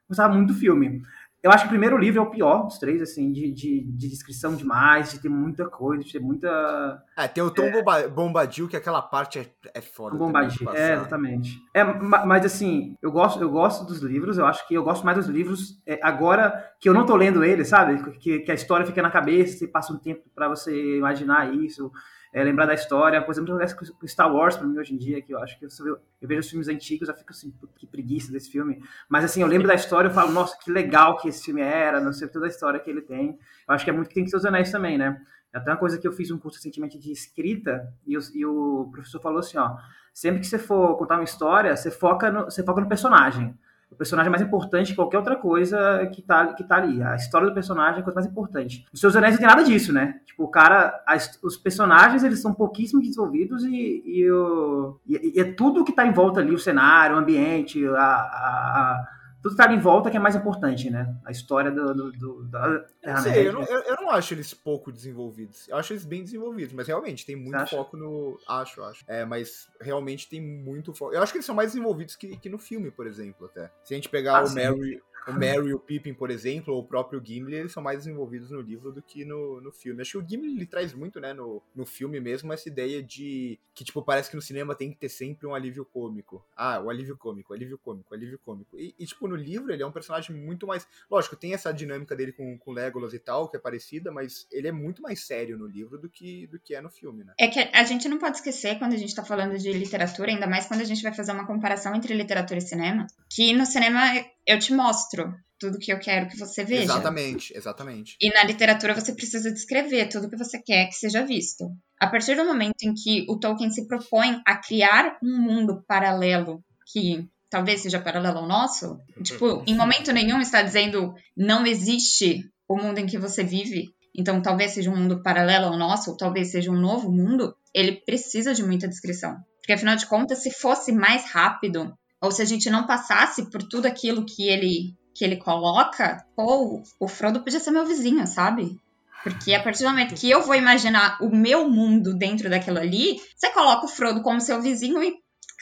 [0.06, 1.00] gostava muito do filme.
[1.42, 4.08] Eu acho que o primeiro livro é o pior dos três, assim, de, de, de
[4.08, 8.66] descrição demais, de ter muita coisa, de ter muita É, tem o Tom Bomba- Bombadil,
[8.66, 10.16] que aquela parte é, é foda.
[10.64, 10.78] passar.
[10.80, 11.62] É, exatamente.
[11.72, 15.04] É, ma- mas assim, eu gosto, eu gosto dos livros, eu acho que eu gosto
[15.04, 18.02] mais dos livros é, agora que eu não tô lendo eles, sabe?
[18.18, 21.92] Que, que a história fica na cabeça, você passa um tempo pra você imaginar isso,
[22.36, 23.22] é, lembrar da história.
[23.22, 25.64] Por exemplo, acontece com Star Wars pra mim hoje em dia, que eu acho que
[25.64, 28.78] eu, eu, eu vejo os filmes antigos, eu fico assim, "Putz, que preguiça desse filme.
[29.08, 31.98] Mas assim, eu lembro da história, eu falo, nossa, que legal que esse filme era,
[31.98, 33.38] não sei toda a história que ele tem.
[33.66, 35.18] Eu acho que é muito que tem que ser os anéis também, né?
[35.50, 38.90] Até uma coisa que eu fiz um curso recentemente de escrita e o, e o
[38.92, 39.74] professor falou assim, ó,
[40.12, 43.58] sempre que você for contar uma história, você foca no, você foca no personagem.
[43.90, 47.02] O personagem é mais importante que qualquer outra coisa que tá, que tá ali.
[47.02, 48.84] A história do personagem é a coisa mais importante.
[48.92, 50.20] Os Seus Anéis não tem nada disso, né?
[50.26, 55.40] Tipo, o cara, as, os personagens, eles são pouquíssimo desenvolvidos e, e, o, e, e
[55.40, 59.15] é tudo que tá em volta ali, o cenário, o ambiente, a, a, a
[59.46, 61.14] tudo que tá ali em volta que é mais importante, né?
[61.24, 64.52] A história do, do, do da eu, sei, eu, não, eu, eu, não acho eles
[64.52, 65.68] pouco desenvolvidos.
[65.68, 68.40] Eu acho eles bem desenvolvidos, mas realmente tem muito foco no.
[68.48, 69.04] Acho, acho.
[69.06, 71.14] É, mas realmente tem muito foco.
[71.14, 73.70] Eu acho que eles são mais desenvolvidos que, que no filme, por exemplo, até.
[73.84, 76.80] Se a gente pegar ah, o Mary o Merry e o Pippin, por exemplo, ou
[76.80, 80.02] o próprio Gimli, eles são mais desenvolvidos no livro do que no, no filme.
[80.02, 83.58] Acho que o Gimli ele traz muito, né, no, no filme mesmo, essa ideia de
[83.74, 86.44] que, tipo, parece que no cinema tem que ter sempre um alívio cômico.
[86.56, 88.78] Ah, o alívio cômico, alívio cômico, alívio cômico.
[88.78, 90.86] E, e tipo, no livro ele é um personagem muito mais.
[91.10, 94.68] Lógico, tem essa dinâmica dele com, com Legolas e tal, que é parecida, mas ele
[94.68, 97.34] é muito mais sério no livro do que, do que é no filme, né?
[97.38, 100.46] É que a gente não pode esquecer, quando a gente tá falando de literatura, ainda
[100.46, 104.00] mais quando a gente vai fazer uma comparação entre literatura e cinema, que no cinema
[104.46, 106.84] eu te mostro tudo que eu quero que você veja.
[106.84, 108.16] Exatamente, exatamente.
[108.20, 111.70] E na literatura você precisa descrever tudo que você quer que seja visto.
[111.98, 116.62] A partir do momento em que o Tolkien se propõe a criar um mundo paralelo
[116.92, 122.76] que talvez seja paralelo ao nosso, tipo, em momento nenhum está dizendo não existe o
[122.76, 126.50] mundo em que você vive, então talvez seja um mundo paralelo ao nosso, ou talvez
[126.50, 129.36] seja um novo mundo, ele precisa de muita descrição.
[129.58, 133.62] Porque afinal de contas, se fosse mais rápido, ou se a gente não passasse por
[133.62, 138.78] tudo aquilo que ele que ele coloca, ou o Frodo podia ser meu vizinho, sabe?
[139.22, 143.18] Porque a partir do momento que eu vou imaginar o meu mundo dentro daquilo ali,
[143.34, 145.14] você coloca o Frodo como seu vizinho e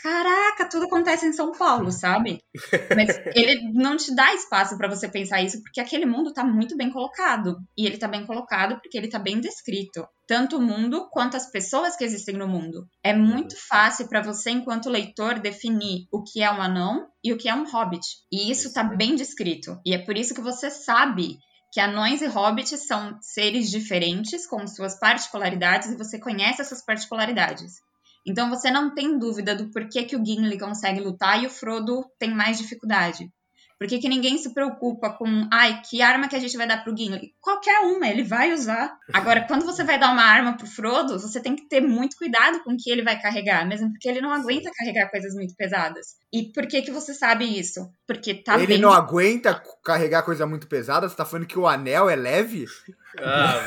[0.02, 2.42] caraca, tudo acontece em São Paulo, sabe?
[2.94, 6.76] Mas ele não te dá espaço para você pensar isso, porque aquele mundo tá muito
[6.76, 7.56] bem colocado.
[7.74, 10.06] E ele tá bem colocado porque ele tá bem descrito.
[10.26, 12.88] Tanto o mundo quanto as pessoas que existem no mundo.
[13.02, 17.36] É muito fácil para você, enquanto leitor, definir o que é um anão e o
[17.36, 18.06] que é um hobbit.
[18.32, 19.78] E isso tá bem descrito.
[19.84, 21.38] E é por isso que você sabe
[21.70, 27.74] que anões e hobbits são seres diferentes, com suas particularidades, e você conhece essas particularidades.
[28.26, 32.04] Então você não tem dúvida do porquê que o Gimli consegue lutar e o Frodo
[32.18, 33.28] tem mais dificuldade.
[33.78, 36.82] Por que, que ninguém se preocupa com, ai, que arma que a gente vai dar
[36.82, 37.34] pro Gimli?
[37.40, 38.96] Qualquer uma, ele vai usar.
[39.12, 42.62] Agora, quando você vai dar uma arma pro Frodo, você tem que ter muito cuidado
[42.62, 46.16] com o que ele vai carregar, mesmo porque ele não aguenta carregar coisas muito pesadas.
[46.32, 47.90] E por que que você sabe isso?
[48.06, 48.80] Porque tá Ele bem...
[48.80, 51.08] não aguenta carregar coisa muito pesada?
[51.08, 52.66] Você tá falando que o anel é leve?
[53.20, 53.60] Ah,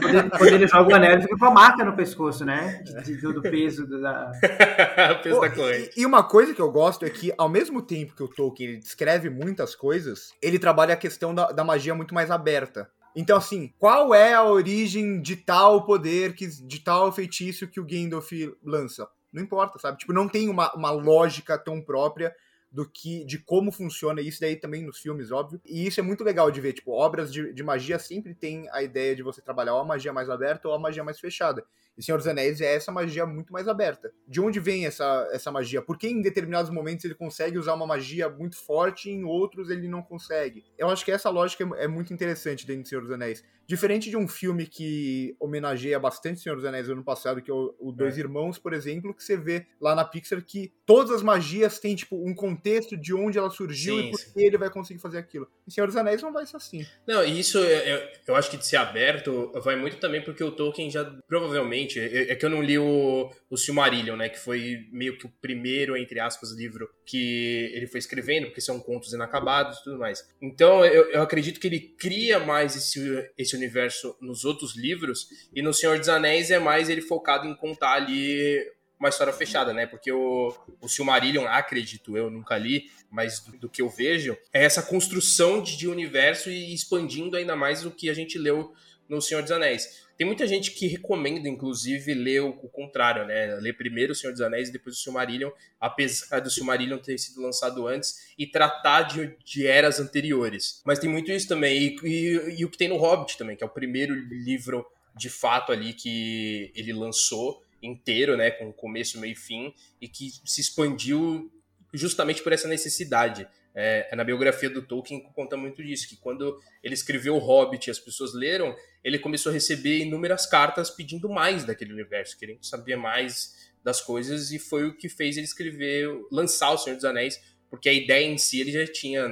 [0.00, 2.82] quando, quando, ele joga o anel, ele fica com a marca no pescoço, né?
[3.20, 4.32] Do, do peso da.
[5.18, 5.90] o peso da corrente.
[5.96, 8.70] E, e, uma coisa que eu gosto é que, ao mesmo tempo que o Tolkien
[8.70, 12.90] ele descreve muitas coisas, ele trabalha a questão da, da magia muito mais aberta.
[13.14, 17.84] Então, assim, qual é a origem de tal poder, que, de tal feitiço que o
[17.84, 18.30] Gandalf
[18.62, 19.08] lança?
[19.32, 19.98] Não importa, sabe?
[19.98, 22.34] Tipo, não tem uma, uma lógica tão própria
[22.70, 25.60] do que de como funciona isso daí também nos filmes, óbvio.
[25.64, 28.82] E isso é muito legal de ver, tipo, obras de, de magia sempre tem a
[28.82, 31.64] ideia de você trabalhar ou a magia mais aberta ou a magia mais fechada.
[31.98, 34.12] E Senhor dos Anéis é essa magia muito mais aberta.
[34.26, 35.82] De onde vem essa, essa magia?
[35.82, 39.68] Por que em determinados momentos ele consegue usar uma magia muito forte e em outros
[39.68, 40.64] ele não consegue?
[40.78, 43.42] Eu acho que essa lógica é, é muito interessante dentro de Senhor dos Anéis.
[43.66, 47.74] Diferente de um filme que homenageia bastante Senhor dos Anéis ano passado, que é o,
[47.78, 48.20] o Dois é.
[48.20, 52.16] Irmãos, por exemplo, que você vê lá na Pixar que todas as magias têm, tipo,
[52.16, 55.46] um contexto de onde ela surgiu sim, e por que ele vai conseguir fazer aquilo.
[55.66, 56.86] Em Senhor dos Anéis não vai ser assim.
[57.06, 60.52] Não, e isso eu, eu acho que de ser aberto vai muito também porque o
[60.52, 61.87] Tolkien já provavelmente.
[61.96, 64.28] É, é que eu não li o, o Silmarillion, né?
[64.28, 68.80] Que foi meio que o primeiro, entre aspas, livro que ele foi escrevendo, porque são
[68.80, 70.28] contos inacabados e tudo mais.
[70.42, 75.62] Então eu, eu acredito que ele cria mais esse, esse universo nos outros livros, e
[75.62, 78.58] no Senhor dos Anéis é mais ele focado em contar ali
[78.98, 79.86] uma história fechada, né?
[79.86, 84.64] Porque o, o Silmarillion, acredito eu, nunca li, mas do, do que eu vejo, é
[84.64, 88.72] essa construção de, de universo e expandindo ainda mais o que a gente leu
[89.08, 90.06] no Senhor dos Anéis.
[90.16, 93.54] Tem muita gente que recomenda, inclusive, ler o, contrário, né?
[93.60, 97.40] Ler primeiro o Senhor dos Anéis e depois o Silmarillion, apesar do Silmarillion ter sido
[97.40, 100.82] lançado antes, e tratar de, de eras anteriores.
[100.84, 101.78] Mas tem muito isso também.
[101.78, 104.84] E, e, e o que tem no Hobbit também, que é o primeiro livro
[105.16, 108.50] de fato ali que ele lançou inteiro, né?
[108.50, 111.48] Com começo, meio e fim, e que se expandiu
[111.94, 113.46] justamente por essa necessidade
[113.80, 117.90] é, na biografia do Tolkien conta muito disso, que quando ele escreveu o Hobbit e
[117.92, 118.74] as pessoas leram,
[119.08, 124.52] ele começou a receber inúmeras cartas pedindo mais daquele universo, querendo saber mais das coisas,
[124.52, 127.40] e foi o que fez ele escrever, lançar O Senhor dos Anéis,
[127.70, 129.26] porque a ideia em si ele já tinha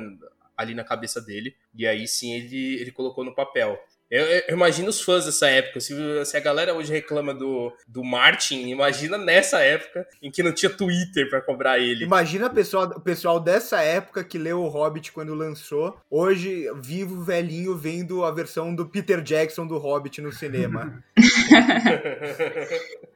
[0.56, 3.78] ali na cabeça dele, e aí sim ele, ele colocou no papel.
[4.10, 5.80] Eu, eu, imagino os fãs dessa época.
[5.80, 10.52] Se, se, a galera hoje reclama do, do Martin, imagina nessa época em que não
[10.52, 12.04] tinha Twitter para cobrar ele.
[12.04, 17.22] Imagina o pessoal, o pessoal dessa época que leu o Hobbit quando lançou, hoje vivo
[17.22, 21.02] velhinho vendo a versão do Peter Jackson do Hobbit no cinema.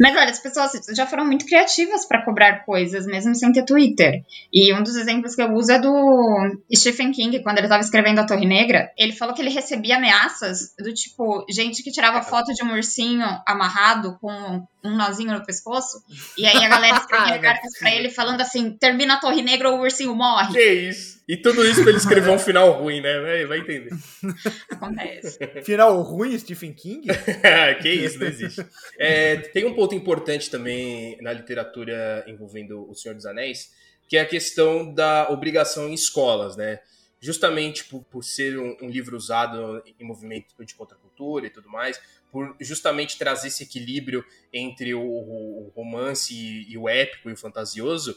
[0.00, 4.24] Mas olha, as pessoas já foram muito criativas para cobrar coisas, mesmo sem ter Twitter.
[4.52, 8.20] E um dos exemplos que eu uso é do Stephen King, quando ele estava escrevendo
[8.20, 8.90] A Torre Negra.
[8.96, 13.24] Ele falou que ele recebia ameaças do tipo, gente que tirava foto de um ursinho
[13.46, 16.02] amarrado com um nozinho no pescoço.
[16.36, 19.78] E aí a galera escrevia cartas pra ele falando assim: termina a Torre Negra ou
[19.78, 20.52] o ursinho morre.
[20.52, 21.21] Que isso?
[21.28, 23.44] E tudo isso pra ele escrever um final ruim, né?
[23.46, 23.90] Vai entender.
[24.70, 25.38] Acontece.
[25.64, 27.06] Final ruim, Stephen King?
[27.80, 28.66] que isso, não existe.
[28.98, 33.72] É, tem um ponto importante também na literatura envolvendo O Senhor dos Anéis,
[34.08, 36.80] que é a questão da obrigação em escolas, né?
[37.20, 42.00] Justamente por, por ser um, um livro usado em movimento de contracultura e tudo mais,
[42.32, 47.36] por justamente trazer esse equilíbrio entre o, o romance e, e, o épico e o
[47.36, 48.16] fantasioso,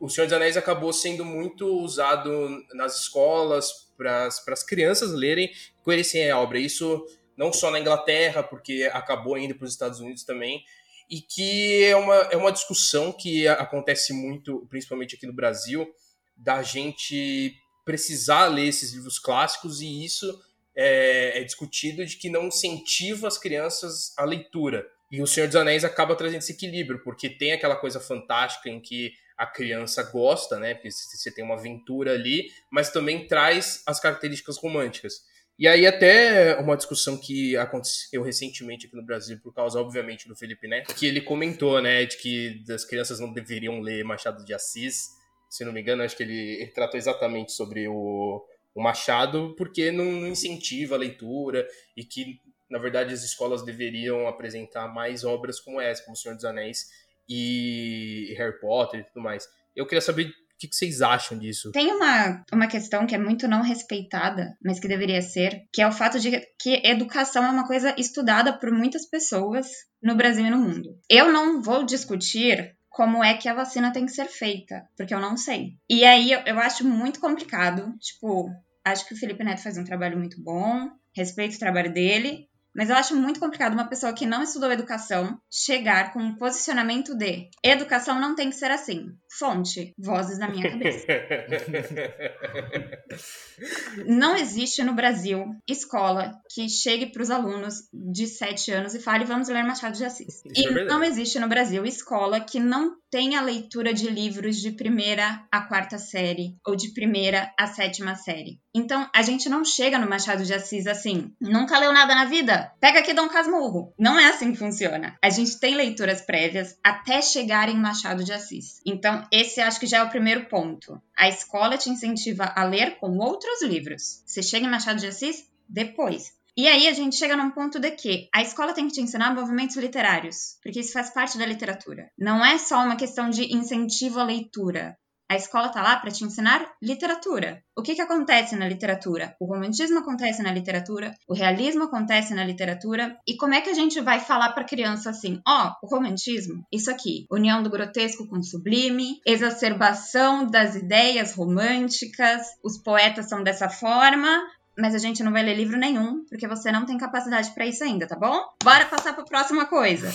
[0.00, 5.84] o, Senhor dos Anéis acabou sendo muito usado nas escolas para as crianças lerem e
[5.84, 6.58] conhecerem a obra.
[6.58, 7.06] Isso
[7.36, 10.64] não só na Inglaterra, porque acabou indo para os Estados Unidos também,
[11.08, 15.88] e que é uma, é uma discussão que acontece muito, principalmente aqui no Brasil,
[16.36, 17.54] da gente
[17.84, 20.40] precisar ler esses livros clássicos e isso
[20.74, 24.86] é, é, discutido de que não incentiva as crianças a leitura.
[25.10, 28.80] E o Senhor dos Anéis acaba trazendo esse equilíbrio, porque tem aquela coisa fantástica em
[28.80, 30.74] que a criança gosta, né?
[30.74, 35.24] Porque você tem uma aventura ali, mas também traz as características românticas.
[35.58, 40.36] E aí até uma discussão que aconteceu recentemente aqui no Brasil, por causa, obviamente, do
[40.36, 44.52] Felipe Neto, que ele comentou, né, de que as crianças não deveriam ler Machado de
[44.52, 45.08] Assis,
[45.48, 49.90] se não me engano, acho que ele, ele tratou exatamente sobre o, o Machado, porque
[49.90, 52.38] não incentiva a leitura e que,
[52.70, 56.90] na verdade, as escolas deveriam apresentar mais obras como essa, como O Senhor dos Anéis
[57.30, 59.46] e Harry Potter e tudo mais.
[59.74, 61.72] Eu queria saber que, que vocês acham disso?
[61.72, 65.88] Tem uma, uma questão que é muito não respeitada, mas que deveria ser, que é
[65.88, 69.66] o fato de que educação é uma coisa estudada por muitas pessoas
[70.02, 70.90] no Brasil e no mundo.
[71.08, 75.20] Eu não vou discutir como é que a vacina tem que ser feita, porque eu
[75.20, 75.76] não sei.
[75.88, 78.50] E aí eu, eu acho muito complicado, tipo,
[78.84, 82.90] acho que o Felipe Neto faz um trabalho muito bom, respeito o trabalho dele, mas
[82.90, 87.48] eu acho muito complicado uma pessoa que não estudou educação chegar com um posicionamento de
[87.62, 89.08] educação não tem que ser assim.
[89.38, 91.06] Fonte, vozes na minha cabeça.
[94.06, 99.24] não existe no Brasil escola que chegue para os alunos de 7 anos e fale
[99.24, 100.42] vamos ler Machado de Assis.
[100.44, 104.70] Isso e é não existe no Brasil escola que não tenha leitura de livros de
[104.70, 108.60] primeira a quarta série ou de primeira a sétima série.
[108.72, 112.72] Então, a gente não chega no Machado de Assis assim, nunca leu nada na vida?
[112.80, 113.92] Pega aqui Dom Casmurro.
[113.98, 115.18] Não é assim que funciona.
[115.20, 118.80] A gente tem leituras prévias até chegar em Machado de Assis.
[118.86, 121.00] Então, esse acho que já é o primeiro ponto.
[121.18, 124.22] A escola te incentiva a ler com outros livros.
[124.24, 126.39] Você chega em Machado de Assis depois.
[126.56, 129.34] E aí a gente chega num ponto de que a escola tem que te ensinar
[129.34, 132.10] movimentos literários, porque isso faz parte da literatura.
[132.18, 134.96] Não é só uma questão de incentivo à leitura.
[135.30, 137.62] A escola está lá para te ensinar literatura.
[137.78, 139.36] O que, que acontece na literatura?
[139.38, 143.16] O romantismo acontece na literatura, o realismo acontece na literatura.
[143.24, 146.66] E como é que a gente vai falar para criança assim: ó, oh, o romantismo,
[146.72, 153.44] isso aqui, união do grotesco com o sublime, exacerbação das ideias românticas, os poetas são
[153.44, 154.42] dessa forma,
[154.76, 157.84] mas a gente não vai ler livro nenhum, porque você não tem capacidade para isso
[157.84, 158.40] ainda, tá bom?
[158.62, 160.08] Bora passar para próxima coisa.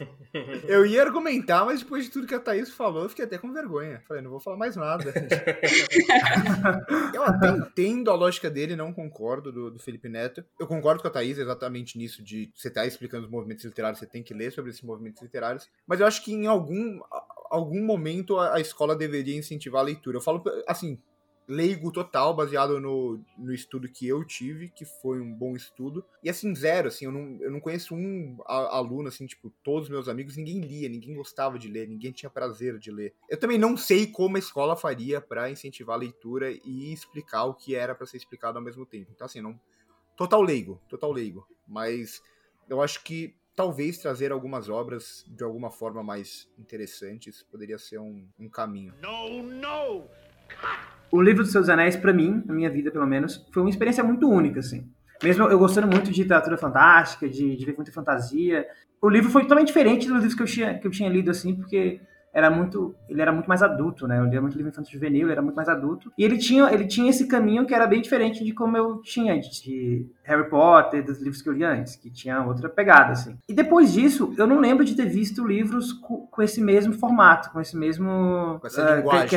[0.68, 3.52] eu ia argumentar, mas depois de tudo que a Thaís falou, eu fiquei até com
[3.52, 4.02] vergonha.
[4.06, 5.12] Falei, não vou falar mais nada.
[7.14, 10.44] eu até entendo a lógica dele, não concordo do, do, Felipe Neto.
[10.58, 13.98] Eu concordo com a Thaís exatamente nisso de você estar tá explicando os movimentos literários,
[13.98, 17.00] você tem que ler sobre esses movimentos literários, mas eu acho que em algum
[17.52, 20.16] algum momento a, a escola deveria incentivar a leitura.
[20.16, 20.98] Eu falo assim,
[21.46, 26.04] leigo total, baseado no, no estudo que eu tive, que foi um bom estudo.
[26.22, 30.08] E assim, zero, assim, eu não, eu não conheço um aluno, assim, tipo, todos meus
[30.08, 33.14] amigos, ninguém lia, ninguém gostava de ler, ninguém tinha prazer de ler.
[33.28, 37.54] Eu também não sei como a escola faria para incentivar a leitura e explicar o
[37.54, 39.10] que era para ser explicado ao mesmo tempo.
[39.14, 39.58] Então, assim, não.
[40.16, 41.46] Total leigo, total leigo.
[41.66, 42.22] Mas
[42.68, 48.28] eu acho que talvez trazer algumas obras de alguma forma mais interessantes poderia ser um,
[48.38, 48.94] um caminho.
[49.00, 50.08] No, no!
[51.12, 54.02] O livro dos Seus Anéis, para mim, na minha vida pelo menos, foi uma experiência
[54.02, 54.88] muito única, assim.
[55.22, 58.66] Mesmo eu gostando muito de literatura fantástica, de, de ver muita fantasia,
[59.00, 61.54] o livro foi totalmente diferente dos livros que eu tinha, que eu tinha lido, assim,
[61.54, 62.00] porque
[62.32, 64.18] era muito, ele era muito mais adulto, né?
[64.18, 66.10] Eu lia muito livro infantil juvenil, ele era muito mais adulto.
[66.16, 69.38] E ele tinha, ele tinha esse caminho que era bem diferente de como eu tinha
[69.38, 73.36] de Harry Potter, dos livros que eu li antes, que tinha outra pegada, assim.
[73.46, 77.50] E depois disso, eu não lembro de ter visto livros com, com esse mesmo formato,
[77.50, 78.58] com esse mesmo...
[78.60, 79.28] Com essa uh, linguagem.
[79.28, 79.36] Que,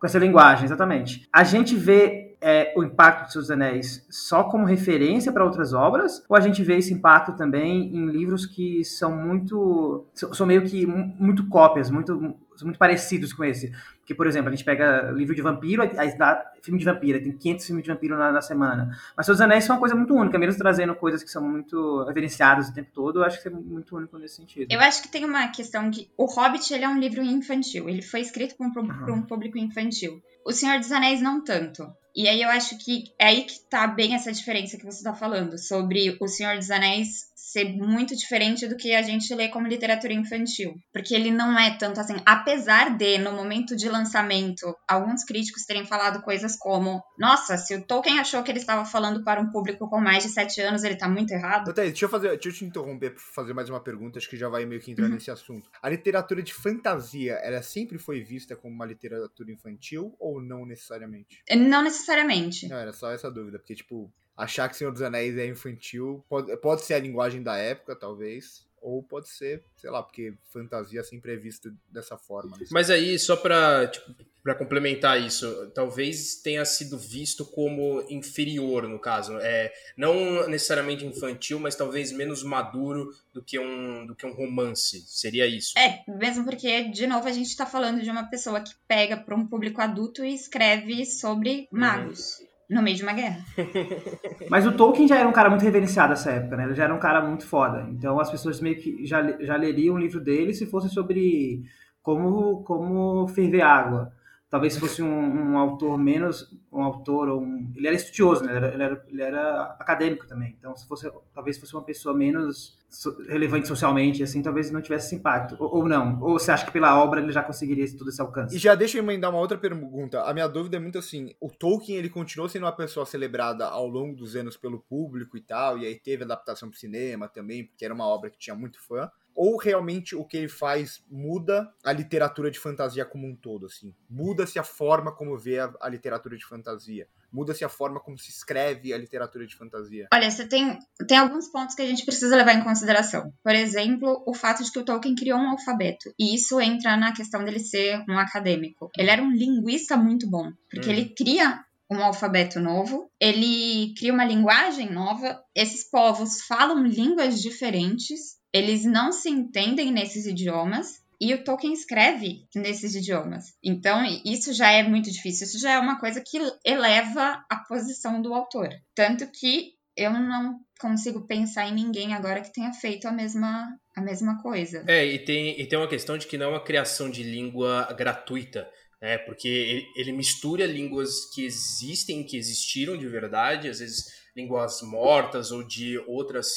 [0.00, 1.28] com essa linguagem, exatamente.
[1.30, 6.24] A gente vê é, o impacto de Seus Anéis só como referência para outras obras?
[6.28, 10.06] Ou a gente vê esse impacto também em livros que são muito.
[10.14, 13.72] são meio que muito cópias, muito muito parecidos com esse.
[13.98, 17.32] Porque, por exemplo, a gente pega livro de vampiro, aí dá filme de vampiro, tem
[17.32, 18.90] 500 filmes de vampiro na, na semana.
[19.16, 22.68] Mas Seus Anéis são uma coisa muito única, mesmo trazendo coisas que são muito reverenciadas
[22.68, 24.70] o tempo todo, eu acho que é muito único nesse sentido.
[24.70, 28.02] Eu acho que tem uma questão que o Hobbit ele é um livro infantil, ele
[28.02, 29.14] foi escrito para um, uhum.
[29.14, 30.22] um público infantil.
[30.44, 31.86] O Senhor dos Anéis não tanto.
[32.20, 35.14] E aí eu acho que é aí que tá bem essa diferença que você está
[35.14, 39.66] falando, sobre o Senhor dos Anéis ser muito diferente do que a gente lê como
[39.66, 40.74] literatura infantil.
[40.92, 42.16] Porque ele não é tanto assim.
[42.24, 47.84] Apesar de, no momento de lançamento, alguns críticos terem falado coisas como: Nossa, se o
[47.84, 50.94] Tolkien achou que ele estava falando para um público com mais de 7 anos, ele
[50.94, 51.70] está muito errado.
[51.70, 54.36] Então, deixa eu, fazer, deixa eu te interromper para fazer mais uma pergunta, acho que
[54.36, 55.12] já vai meio que entrar uhum.
[55.12, 55.68] nesse assunto.
[55.82, 61.42] A literatura de fantasia, ela sempre foi vista como uma literatura infantil ou não necessariamente?
[61.50, 62.68] Não necessariamente.
[62.68, 66.24] Não, era só essa dúvida, porque, tipo, achar que Senhor dos Anéis é infantil.
[66.28, 68.68] Pode, pode ser a linguagem da época, talvez.
[68.82, 72.56] Ou pode ser, sei lá, porque fantasia sempre é vista dessa forma.
[72.70, 78.98] Mas aí, só pra, tipo, pra complementar isso, talvez tenha sido visto como inferior, no
[78.98, 79.36] caso.
[79.38, 85.02] É, não necessariamente infantil, mas talvez menos maduro do que um, do que um romance.
[85.06, 85.78] Seria isso.
[85.78, 89.36] É, mesmo porque, de novo, a gente tá falando de uma pessoa que pega para
[89.36, 92.38] um público adulto e escreve sobre magos.
[92.38, 93.44] Uhum no meio de uma guerra.
[94.48, 96.64] Mas o Tolkien já era um cara muito reverenciado nessa época, né?
[96.64, 97.86] Ele já era um cara muito foda.
[97.90, 101.64] Então as pessoas meio que já, já leriam o livro dele se fosse sobre
[102.00, 104.12] como, como ferver água.
[104.48, 107.72] Talvez se fosse um, um autor menos, um autor ou um...
[107.74, 108.56] Ele era estudioso, né?
[108.56, 110.56] Ele era, ele era, ele era acadêmico também.
[110.58, 112.79] Então se fosse, talvez fosse uma pessoa menos
[113.28, 115.56] relevante socialmente, assim, talvez não tivesse esse impacto.
[115.58, 116.20] Ou, ou, não?
[116.20, 118.54] Ou você acha que pela obra ele já conseguiria todo esse alcance?
[118.54, 120.22] E já deixa eu emendar uma outra pergunta.
[120.22, 123.86] A minha dúvida é muito assim, o Tolkien, ele continuou sendo uma pessoa celebrada ao
[123.86, 127.84] longo dos anos pelo público e tal, e aí teve adaptação pro cinema também, porque
[127.84, 131.92] era uma obra que tinha muito fã ou realmente o que ele faz muda a
[131.92, 133.94] literatura de fantasia como um todo, assim?
[134.08, 137.08] Muda-se a forma como vê a, a literatura de fantasia?
[137.32, 140.08] Muda-se a forma como se escreve a literatura de fantasia?
[140.12, 143.32] Olha, você tem, tem alguns pontos que a gente precisa levar em consideração.
[143.42, 146.12] Por exemplo, o fato de que o Tolkien criou um alfabeto.
[146.18, 148.90] E isso entra na questão dele ser um acadêmico.
[148.96, 150.92] Ele era um linguista muito bom, porque hum.
[150.92, 155.42] ele cria um alfabeto novo, ele cria uma linguagem nova.
[155.54, 162.46] Esses povos falam línguas diferentes, eles não se entendem nesses idiomas e o Tolkien escreve
[162.54, 163.52] nesses idiomas.
[163.62, 168.22] Então, isso já é muito difícil, isso já é uma coisa que eleva a posição
[168.22, 168.70] do autor.
[168.94, 174.00] Tanto que eu não consigo pensar em ninguém agora que tenha feito a mesma, a
[174.00, 174.82] mesma coisa.
[174.88, 177.92] É, e tem, e tem uma questão de que não é uma criação de língua
[177.96, 178.66] gratuita.
[179.02, 184.04] É, porque ele, ele mistura línguas que existem, que existiram de verdade, às vezes
[184.36, 186.48] línguas mortas ou de outras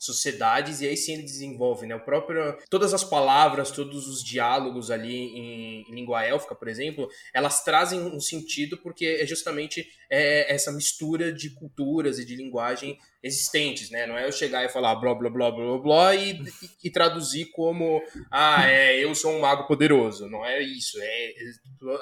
[0.00, 1.94] sociedades e aí sim ele desenvolve, né?
[1.94, 7.06] O próprio todas as palavras, todos os diálogos ali em, em língua élfica, por exemplo,
[7.34, 12.98] elas trazem um sentido porque é justamente é, essa mistura de culturas e de linguagem
[13.22, 14.06] existentes, né?
[14.06, 16.44] Não é eu chegar e falar blá blá blá blá blá e, e,
[16.84, 20.30] e traduzir como ah, é, eu sou um mago poderoso.
[20.30, 20.98] Não é isso.
[20.98, 21.34] É,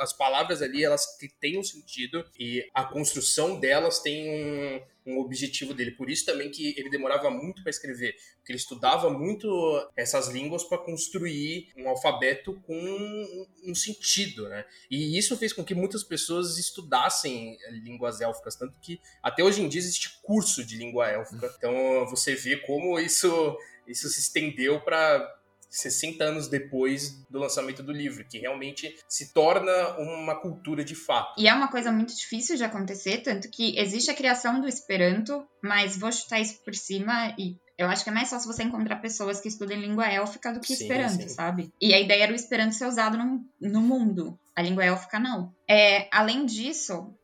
[0.01, 1.05] as palavras ali elas
[1.41, 5.93] têm um sentido e a construção delas tem um um objetivo dele.
[5.93, 9.49] Por isso também que ele demorava muito para escrever, porque ele estudava muito
[9.97, 14.65] essas línguas para construir um alfabeto com um sentido, né?
[14.91, 19.69] E isso fez com que muitas pessoas estudassem línguas élficas, tanto que até hoje em
[19.69, 21.55] dia existe curso de língua élfica.
[21.57, 23.57] Então você vê como isso
[23.89, 25.38] isso se estendeu para
[25.71, 31.41] 60 anos depois do lançamento do livro, que realmente se torna uma cultura de fato.
[31.41, 35.47] E é uma coisa muito difícil de acontecer, tanto que existe a criação do Esperanto,
[35.63, 38.97] mas vou chutar isso por cima e eu acho que é mais fácil você encontrar
[38.97, 41.29] pessoas que estudem língua élfica do que sim, Esperanto, sim.
[41.29, 41.73] sabe?
[41.81, 45.55] E a ideia era o Esperanto ser usado no, no mundo, a língua élfica não.
[45.69, 47.15] É, além disso,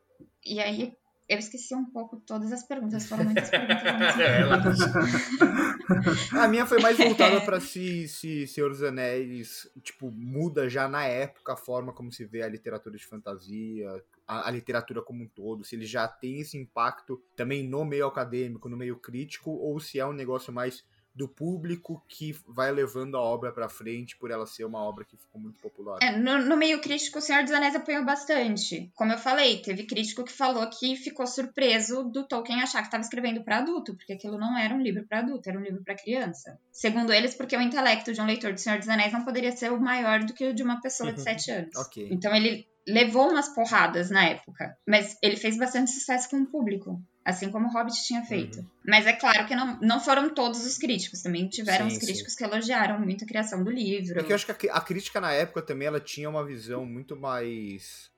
[0.45, 0.93] e aí
[1.27, 3.75] eu esqueci um pouco todas as perguntas, foram muitas perguntas.
[4.25, 4.43] É,
[6.39, 11.05] a minha foi mais voltada para se, se Senhor dos Anéis, tipo, muda já na
[11.05, 15.27] época a forma como se vê a literatura de fantasia, a, a, literatura como um
[15.27, 19.79] todo, se ele já tem esse impacto também no meio acadêmico, no meio crítico, ou
[19.79, 20.83] se é um negócio mais
[21.15, 25.15] do público que vai levando a obra para frente por ela ser uma obra que
[25.15, 25.99] ficou muito popular.
[26.01, 28.91] É, no, no, meio crítico, o Senhor dos Anéis apanhou bastante.
[28.95, 33.01] Como eu falei, teve crítico que falou que ficou surpreso do Tolkien achar que estava
[33.01, 35.95] escrevendo para adulto, porque aquilo não era um livro para adulto, era um livro para
[35.95, 36.59] criança.
[36.69, 39.71] Segundo eles, porque o intelecto de um leitor do Senhor dos Anéis não poderia ser
[39.71, 41.75] o maior do que o de uma pessoa de 7 anos.
[41.77, 42.09] Ok.
[42.11, 47.01] Então ele levou umas porradas na época, mas ele fez bastante sucesso com o público.
[47.23, 48.59] Assim como o Hobbit tinha feito.
[48.59, 48.67] Uhum.
[48.85, 51.23] Mas é claro que não, não foram todos os críticos.
[51.23, 54.19] Também tiveram Sim, os críticos que elogiaram muito a criação do livro.
[54.19, 56.85] É que eu acho que a, a crítica na época também ela tinha uma visão
[56.85, 58.11] muito mais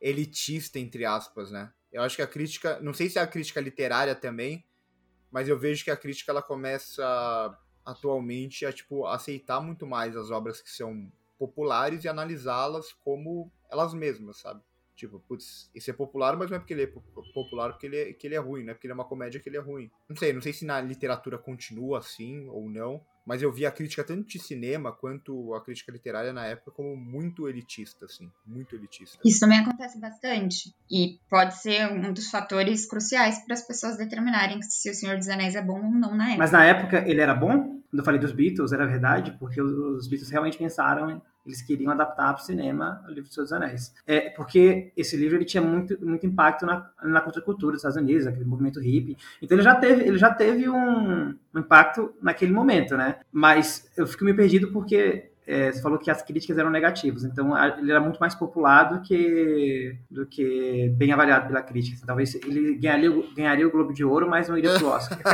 [0.00, 1.70] elitista, entre aspas, né?
[1.92, 4.64] Eu acho que a crítica, não sei se é a crítica literária também,
[5.30, 7.04] mas eu vejo que a crítica ela começa
[7.84, 13.92] atualmente a tipo aceitar muito mais as obras que são populares e analisá-las como elas
[13.94, 14.60] mesmas, sabe?
[14.96, 17.02] Tipo, putz, esse é popular, mas não é porque ele é po-
[17.34, 19.40] popular porque ele é, que ele é ruim, não é porque ele é uma comédia
[19.40, 19.90] que ele é ruim.
[20.08, 23.72] Não sei, não sei se na literatura continua assim ou não, mas eu vi a
[23.72, 28.76] crítica tanto de cinema quanto a crítica literária na época como muito elitista, assim, muito
[28.76, 29.18] elitista.
[29.24, 30.72] Isso também acontece bastante.
[30.88, 35.28] E pode ser um dos fatores cruciais para as pessoas determinarem se o Senhor dos
[35.28, 36.38] Anéis é bom ou não na época.
[36.38, 37.82] Mas na época ele era bom?
[37.90, 42.32] Quando eu falei dos Beatles, era verdade, porque os Beatles realmente pensaram, eles queriam adaptar
[42.32, 43.92] para o cinema o livro dos Seus Anéis.
[44.06, 48.26] É, porque esse livro ele tinha muito, muito impacto na, na contracultura dos Estados Unidos,
[48.26, 49.16] aquele movimento hippie.
[49.42, 53.16] Então ele já teve, ele já teve um, um impacto naquele momento, né?
[53.30, 57.54] Mas eu fico meio perdido porque é, você falou que as críticas eram negativas, então
[57.54, 61.96] a- ele era muito mais popular do que, do que bem avaliado pela crítica.
[61.96, 65.18] Então, talvez ele ganharia, o- ganharia o Globo de Ouro, mas não iria pro Oscar.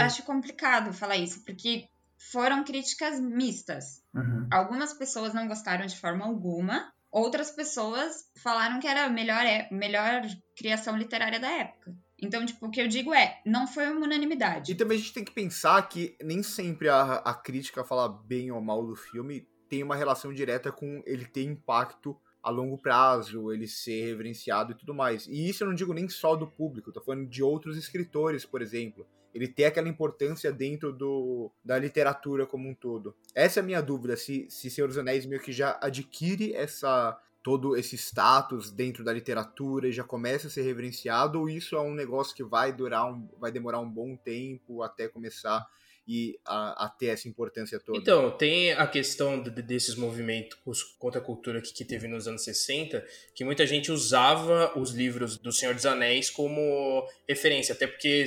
[0.00, 1.84] Acho complicado falar isso, porque
[2.18, 4.02] foram críticas mistas.
[4.14, 4.46] Uhum.
[4.50, 9.68] Algumas pessoas não gostaram de forma alguma, outras pessoas falaram que era a melhor, é-
[9.70, 10.22] melhor
[10.56, 11.96] criação literária da época.
[12.20, 14.72] Então, tipo, o que eu digo é, não foi uma unanimidade.
[14.72, 18.50] E também a gente tem que pensar que nem sempre a, a crítica falar bem
[18.50, 23.52] ou mal do filme tem uma relação direta com ele ter impacto a longo prazo,
[23.52, 25.26] ele ser reverenciado e tudo mais.
[25.26, 28.62] E isso eu não digo nem só do público, tô falando de outros escritores, por
[28.62, 29.06] exemplo.
[29.34, 33.14] Ele ter aquela importância dentro do, da literatura como um todo.
[33.34, 37.18] Essa é a minha dúvida, se, se Senhor dos Anéis meio que já adquire essa
[37.42, 41.80] todo esse status dentro da literatura e já começa a ser reverenciado, ou isso é
[41.80, 45.64] um negócio que vai durar um, vai demorar um bom tempo até começar
[46.06, 47.96] e a, a ter essa importância toda.
[47.98, 50.58] Então, tem a questão de- de- desses movimentos
[50.98, 55.38] contra a cultura que, que teve nos anos 60, que muita gente usava os livros
[55.38, 58.24] do Senhor dos Anéis como referência, até porque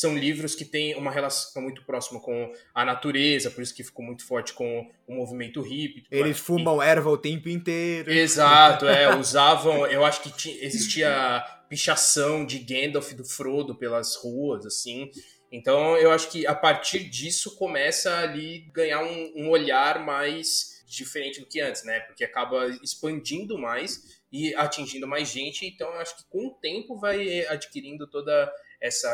[0.00, 4.04] são livros que têm uma relação muito próxima com a natureza, por isso que ficou
[4.04, 6.04] muito forte com o movimento hippie.
[6.10, 8.10] Eles fumam erva o tempo inteiro.
[8.10, 14.64] Exato, é, usavam, eu acho que ti- existia pichação de Gandalf do Frodo pelas ruas,
[14.64, 15.10] assim.
[15.52, 21.40] Então eu acho que a partir disso começa ali ganhar um, um olhar mais diferente
[21.40, 22.00] do que antes, né?
[22.00, 25.66] Porque acaba expandindo mais e atingindo mais gente.
[25.66, 28.50] Então eu acho que com o tempo vai adquirindo toda
[28.80, 29.08] essa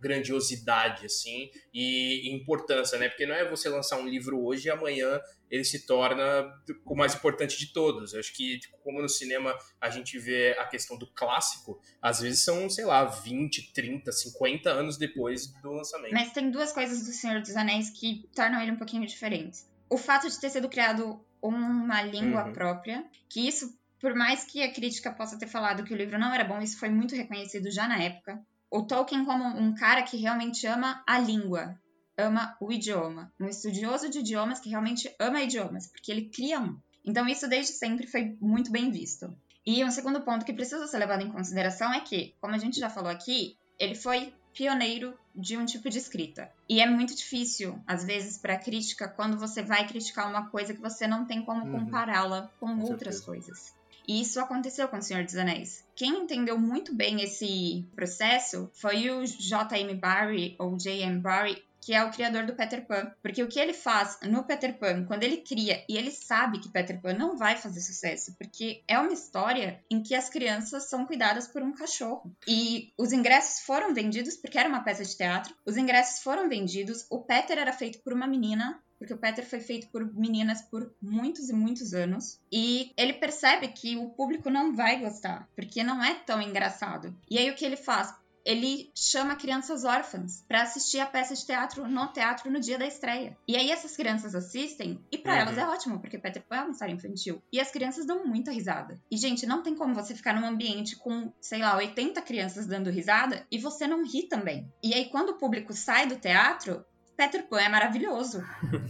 [0.00, 3.08] grandiosidade assim e importância, né?
[3.08, 5.20] Porque não é você lançar um livro hoje e amanhã
[5.50, 6.52] ele se torna
[6.86, 8.12] o mais importante de todos.
[8.14, 12.20] Eu acho que, tipo, como no cinema a gente vê a questão do clássico, às
[12.20, 16.12] vezes são, sei lá, 20, 30, 50 anos depois do lançamento.
[16.12, 19.58] Mas tem duas coisas do Senhor dos Anéis que tornam ele um pouquinho diferente.
[19.88, 22.52] O fato de ter sido criado uma língua Uhum.
[22.52, 26.32] própria, que isso, por mais que a crítica possa ter falado que o livro não
[26.32, 28.40] era bom, isso foi muito reconhecido já na época.
[28.70, 31.76] O Tolkien como um cara que realmente ama a língua,
[32.16, 36.78] ama o idioma, um estudioso de idiomas que realmente ama idiomas, porque ele cria um.
[37.04, 39.34] Então isso desde sempre foi muito bem visto.
[39.66, 42.78] E um segundo ponto que precisa ser levado em consideração é que, como a gente
[42.78, 46.50] já falou aqui, ele foi pioneiro de um tipo de escrita.
[46.68, 50.80] E é muito difícil, às vezes, para crítica, quando você vai criticar uma coisa que
[50.80, 51.84] você não tem como Uhum.
[51.84, 53.24] compará-la com, Com outras certeza.
[53.24, 53.74] coisas.
[54.10, 55.84] Isso aconteceu com O Senhor dos Anéis.
[55.94, 59.94] Quem entendeu muito bem esse processo foi o J.M.
[59.94, 61.20] Barrie, ou J.M.
[61.20, 63.12] Barrie, que é o criador do Peter Pan.
[63.22, 66.68] Porque o que ele faz no Peter Pan, quando ele cria, e ele sabe que
[66.68, 71.06] Peter Pan não vai fazer sucesso, porque é uma história em que as crianças são
[71.06, 72.34] cuidadas por um cachorro.
[72.48, 77.06] E os ingressos foram vendidos, porque era uma peça de teatro, os ingressos foram vendidos,
[77.08, 80.94] o Peter era feito por uma menina, porque o Peter foi feito por meninas por
[81.00, 82.38] muitos e muitos anos.
[82.52, 87.16] E ele percebe que o público não vai gostar, porque não é tão engraçado.
[87.28, 88.14] E aí o que ele faz?
[88.44, 92.86] ele chama crianças órfãs para assistir a peça de teatro no teatro no dia da
[92.86, 93.36] estreia.
[93.46, 95.38] E aí essas crianças assistem e para Uhum.
[95.40, 97.42] elas é ótimo, porque Peter Pan é uma história infantil.
[97.52, 99.00] E as crianças dão muita risada.
[99.10, 102.90] E gente, não tem como você ficar num ambiente com, sei lá, 80 crianças dando
[102.90, 104.66] risada e você não ri também.
[104.82, 106.84] E aí quando o público sai do teatro,
[107.20, 108.42] Peter Pan é maravilhoso,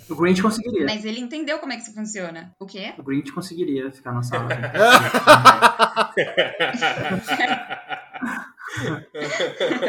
[0.09, 0.87] O Grinch conseguiria.
[0.87, 2.55] mas ele entendeu como é que isso funciona.
[2.61, 2.95] O quê?
[2.97, 4.49] O Grinch conseguiria ficar na sala.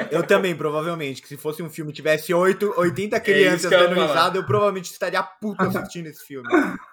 [0.09, 4.07] Eu também, provavelmente, que se fosse um filme tivesse 8, 80 É crianças dando falar.
[4.07, 6.47] risada, eu provavelmente estaria puto assistindo esse filme.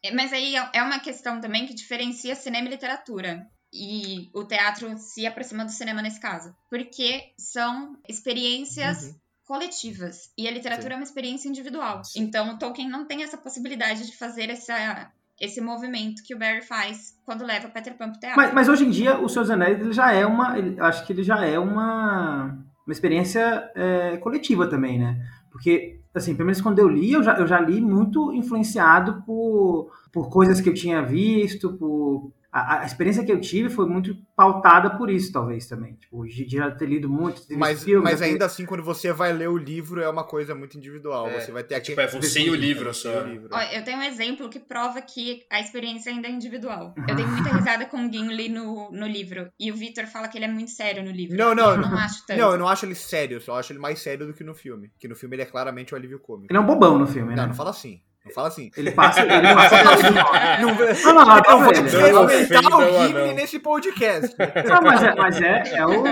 [0.04, 3.46] É, Mas aí é- é uma questão também que diferencia cinema e literatura.
[3.72, 6.54] E o teatro se aproxima do cinema nesse caso.
[6.70, 9.14] Porque são experiências Uhum.
[9.48, 10.30] Coletivas.
[10.36, 10.92] E a literatura Sim.
[10.92, 12.04] é uma experiência individual.
[12.04, 12.20] Sim.
[12.20, 16.60] Então o Tolkien não tem essa possibilidade de fazer essa, esse movimento que o Barry
[16.60, 18.36] faz quando leva Peter Pan pro teatro.
[18.36, 20.58] Mas, mas hoje em dia, o dos Anéis ele já é uma.
[20.58, 25.18] ele- acho que ele já é uma, uma experiência é, coletiva também, né?
[25.50, 29.90] Porque, assim, pelo menos quando eu li, eu já, eu já li muito influenciado por,
[30.12, 32.30] por coisas que eu tinha visto, por.
[32.50, 35.94] A, a experiência que eu tive foi muito pautada por isso, talvez, também.
[35.94, 38.64] Tipo, de de já ter lido muito, ter Mas, filmes, mas já ter- ainda assim,
[38.64, 41.28] quando você vai ler o livro, é uma coisa muito individual.
[41.28, 41.88] É, você vai ter aqui.
[41.90, 43.22] Tipo, é você e o livro só.
[43.22, 43.48] o livro.
[43.52, 46.94] Ó, eu tenho um exemplo que prova que a experiência ainda é individual.
[47.06, 49.50] Eu dei muita risada com o Gimli no, no livro.
[49.60, 51.36] E o Victor fala que ele é muito sério no livro.
[51.36, 52.38] Não, não, Eu não acho tanto.
[52.38, 54.54] Não, eu não acho ele sério, eu só acho ele mais sério do que no
[54.54, 54.90] filme.
[54.98, 56.50] Que no filme ele é claramente o alívio cômico.
[56.50, 57.36] Ele é um bobão no filme, né?
[57.36, 58.00] Não, não fala assim.
[58.28, 58.70] Não fala assim.
[58.76, 59.20] Ele passa.
[59.22, 60.74] Ele passa Não,
[61.14, 63.34] Não, não, não, vou o não.
[63.34, 64.34] nesse podcast.
[64.68, 66.02] Não, mas é, mas é, é o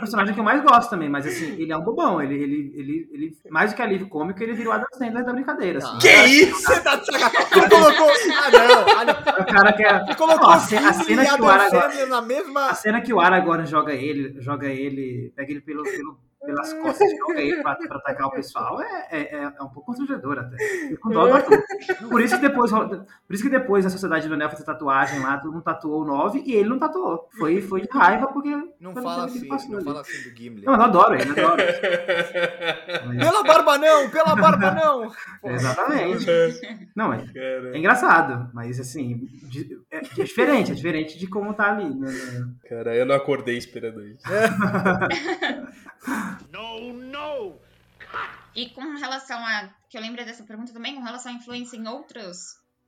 [0.00, 1.08] personagem que eu mais gosto também.
[1.08, 2.22] Mas assim, ele é um bobão.
[2.22, 5.78] Ele, ele, ele, ele mais do que alívio cômico, ele virou a Sandler da brincadeira.
[5.78, 5.98] Assim.
[5.98, 6.60] Que isso?
[6.62, 7.48] Você tá de sacanagem.
[7.52, 8.10] Você colocou.
[8.10, 8.98] Ah, não.
[8.98, 9.42] Ah, não.
[9.42, 9.98] O cara que é.
[10.04, 11.70] Você colocou Ó, a cena que o Aragorn.
[11.70, 12.70] Sandler na mesma.
[12.70, 17.10] A cena que o Aragorn joga ele, joga ele, pega ele pelo, pelo- pelas costas
[17.36, 20.56] e pra, pra atacar o pessoal é, é, é- é um pouco constrangedor até.
[20.96, 21.62] Com dó do Arthur.
[22.08, 25.20] Por isso que depois, por isso que depois a Sociedade do Anel fez a tatuagem
[25.20, 27.28] lá, todo mundo tatuou o 9 e ele não tatuou.
[27.38, 28.50] Foi, foi de raiva porque.
[28.80, 29.84] Não fala assim, não ali.
[29.84, 30.64] fala assim do Gimli.
[30.64, 31.62] Não, eu adoro ele, eu adoro.
[33.06, 35.12] Mas- Pela barba não, pela barba não.
[35.52, 36.26] Exatamente.
[36.94, 41.70] Não, é, é engraçado, mas assim, de- é, é diferente, é diferente de como tá
[41.72, 41.88] ali.
[41.94, 42.08] né?
[42.68, 44.22] cara, eu não acordei esperando isso.
[46.50, 47.60] No, no!
[48.54, 49.68] E com relação a.
[49.88, 52.38] Que eu lembro dessa pergunta também, com relação à influência em outros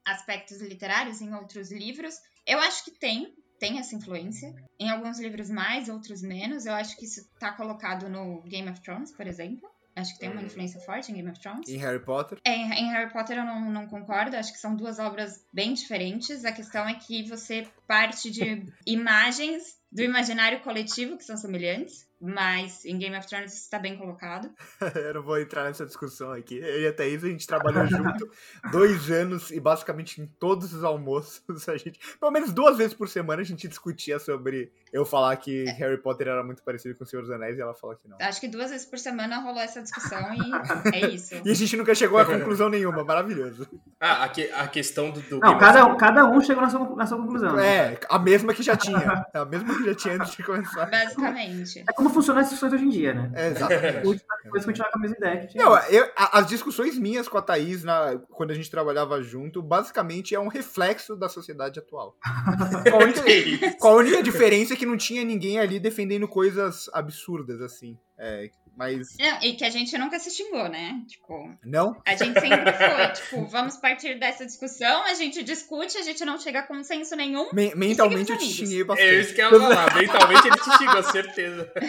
[0.04, 2.14] aspectos literários, em outros livros,
[2.46, 3.34] eu acho que tem.
[3.60, 4.52] Tem essa influência.
[4.80, 6.66] Em alguns livros mais, outros menos.
[6.66, 9.70] Eu acho que isso tá colocado no Game of Thrones, por exemplo.
[9.94, 10.46] Acho que tem uma Uhum.
[10.46, 11.68] influência forte em Game of Thrones.
[11.68, 12.40] Em Harry Potter.
[12.44, 16.44] É, em Harry Potter eu não, não concordo, acho que são duas obras bem diferentes.
[16.44, 22.84] A questão é que você parte de imagens do imaginário coletivo que são semelhantes, mas
[22.84, 24.48] em Game of Thrones está bem colocado.
[24.94, 26.56] Eu não vou entrar nessa discussão aqui.
[26.58, 28.30] Eu e a Thaís, a gente trabalhou junto
[28.70, 33.08] dois anos e basicamente em todos os almoços, a gente, pelo menos duas vezes por
[33.08, 37.06] semana, a gente discutia sobre eu falar que Harry Potter era muito parecido com o
[37.06, 38.16] Senhor dos Anéis e ela falar que não.
[38.20, 41.34] Acho que duas vezes por semana rolou essa discussão e é isso.
[41.44, 43.68] E a gente nunca chegou a conclusão nenhuma, maravilhoso.
[43.98, 46.62] Ah, a, que- a questão do, do Não, Game cada, of um- cada um chegou
[46.62, 47.58] na sua, na sua conclusão.
[47.58, 49.26] É, a mesma que já tinha.
[49.34, 50.86] É a mesma que já tinha antes de começar.
[50.86, 51.84] Basicamente.
[51.88, 53.30] É como funcionam as discussões hoje em dia, né?
[53.34, 54.22] É, exatamente.
[54.44, 55.48] Depois continuar com a mesma ideia.
[55.54, 60.34] Não, eu- as discussões minhas com a Thaís na, quando a gente trabalhava junto, basicamente
[60.34, 62.16] é um reflexo da sociedade atual.
[62.90, 63.22] Com a única-?
[63.80, 67.96] Com a única diferença é que não tinha ninguém ali defendendo coisas absurdas, assim.
[68.18, 68.50] É,
[68.82, 69.16] mas.
[69.18, 71.02] Não, e que a gente nunca se xingou, né?
[71.06, 72.00] Tipo, Não?
[72.04, 76.38] a gente sempre foi, tipo, vamos partir dessa discussão, a gente discute, a gente não
[76.38, 77.48] chega a consenso nenhum.
[77.52, 79.08] Me- mentalmente eu te xinguei bastante.
[79.08, 79.94] É isso que eu ia falar.
[79.98, 81.72] Mentalmente ele te xingou, certeza.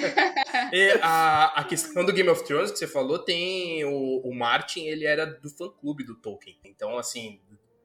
[0.71, 4.81] E a, a questão do Game of Thrones que você falou, tem o, o Martin,
[4.85, 6.57] ele era do fã-clube do Tolkien.
[6.63, 7.39] Então, assim,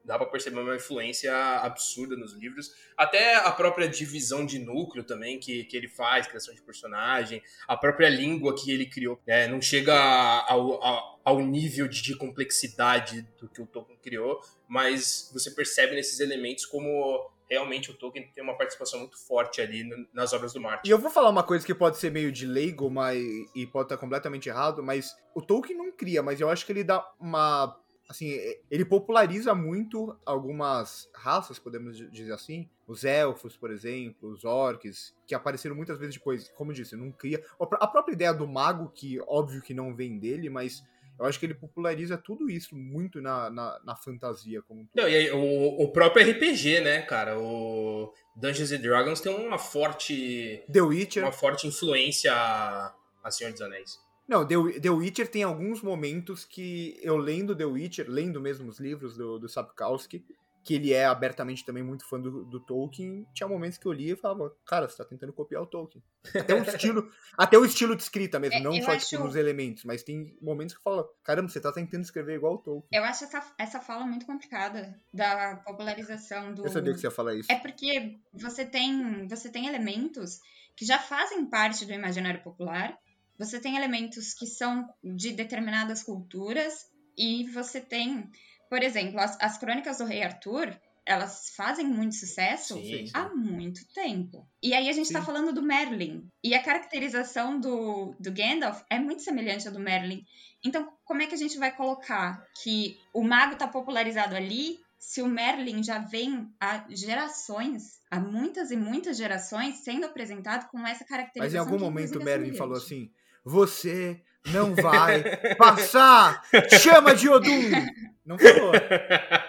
[0.09, 2.73] dá pra perceber uma influência absurda nos livros.
[2.97, 7.77] Até a própria divisão de núcleo também que, que ele faz, criação de personagem, a
[7.77, 9.21] própria língua que ele criou.
[9.27, 9.47] né?
[9.47, 15.51] não chega ao, ao, nível de, de complexidade do que o Tolkien criou, mas você
[15.51, 20.53] percebe nesses elementos como realmente o Tolkien tem uma participação muito forte ali nas obras
[20.53, 20.87] do Martin.
[20.87, 23.85] E eu vou falar uma coisa que pode ser meio de leigo, mas e pode
[23.85, 27.79] estar completamente errado, mas o Tolkien não cria, mas eu acho que ele dá uma
[28.09, 28.31] assim,
[28.71, 35.15] ele populariza muito algumas raças, podemos di- dizer assim, os elfos, por exemplo, os orcs,
[35.27, 38.33] que apareceram muitas vezes depois, como eu disse, não cria a pró- a própria ideia
[38.33, 40.83] do mago, que óbvio que não vem dele, mas
[41.19, 45.01] eu acho que ele populariza tudo isso muito na, na, na fantasia como um todo.
[45.03, 47.37] Não, e aí, o, o próprio RPG, né, cara?
[47.37, 53.61] O Dungeons and Dragons tem uma forte, The Witcher, uma forte influência a Senhor dos
[53.61, 53.99] Anéis.
[54.29, 58.79] Não, The, The Witcher tem alguns momentos que eu lendo The Witcher, lendo mesmo os
[58.79, 60.23] livros do, do Sapkowski,
[60.63, 64.13] que ele é abertamente também muito fã do, do, Tolkien, tinha momentos que eu lia
[64.13, 66.03] e falava, cara, você tá tentando copiar o Tolkien.
[66.35, 69.35] Até o estilo, até o estilo de escrita mesmo, É, não só acho- tipo, nos
[69.35, 72.89] elementos, mas tem momentos que eu falo, caramba, você tá tentando escrever igual o Tolkien.
[72.91, 76.65] Eu acho essa, essa fala muito complicada da popularização do.
[76.65, 77.51] Eu sabia que você ia falar isso.
[77.51, 80.39] É porque você tem, você tem elementos
[80.75, 82.95] que já fazem parte do imaginário popular,
[83.39, 88.29] você tem elementos que são de determinadas culturas, e você tem,
[88.69, 90.73] por exemplo, as, as crônicas do Rei Arthur,
[91.05, 93.11] elas fazem muito sucesso Sim, sim.
[93.13, 94.47] há muito tempo.
[94.61, 95.25] E aí a gente tá Sim.
[95.25, 96.27] falando do Merlin.
[96.43, 100.23] E a caracterização do, do Gandalf é muito semelhante à do Merlin.
[100.63, 105.21] Então, como é que a gente vai colocar que o mago tá popularizado ali se
[105.21, 111.05] o Merlin já vem há gerações, há muitas e muitas gerações, sendo apresentado com essa
[111.05, 111.41] caracterização?
[111.41, 113.09] Mas em algum momento o Merlin falou assim:
[113.45, 114.19] Você
[114.51, 115.23] não vai
[115.55, 116.43] passar!
[116.81, 117.71] Chama de Odum!
[118.25, 118.73] Não falou.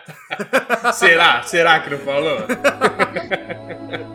[0.94, 1.42] será?
[1.42, 2.38] Será que não falou?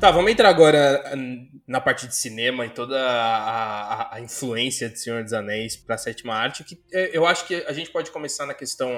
[0.00, 4.88] Tá, vamos entrar agora hum, na parte de cinema e toda a, a- a influência
[4.88, 7.90] de Senhor dos Anéis para a sétima arte, que é, eu acho que a gente
[7.90, 8.92] pode começar na questão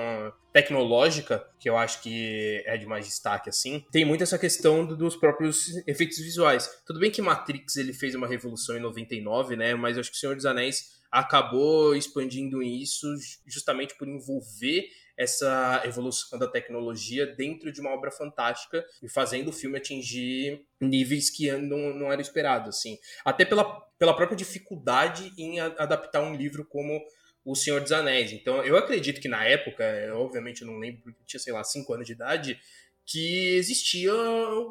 [0.53, 3.82] tecnológica, que eu acho que é de mais destaque, assim.
[3.90, 6.68] Tem muito essa questão do- dos próprios efeitos visuais.
[6.86, 9.74] Tudo bem que Matrix ele fez uma revolução em 99, né?
[9.74, 13.07] Mas eu acho que Senhor dos Anéis acabou expandindo isso
[13.46, 14.84] justamente por envolver
[15.21, 21.29] essa evolução da tecnologia dentro de uma obra fantástica e fazendo o filme atingir níveis
[21.29, 22.99] que não, não era esperado, assim.
[23.23, 23.64] Até pela,
[23.99, 27.05] pela própria dificuldade em adaptar um livro como
[27.45, 28.33] O Senhor dos Anéis.
[28.33, 31.62] Então, eu acredito que na época, eu, obviamente eu não lembro, porque tinha, sei lá,
[31.62, 32.59] 5 anos de idade,
[33.05, 34.14] que existia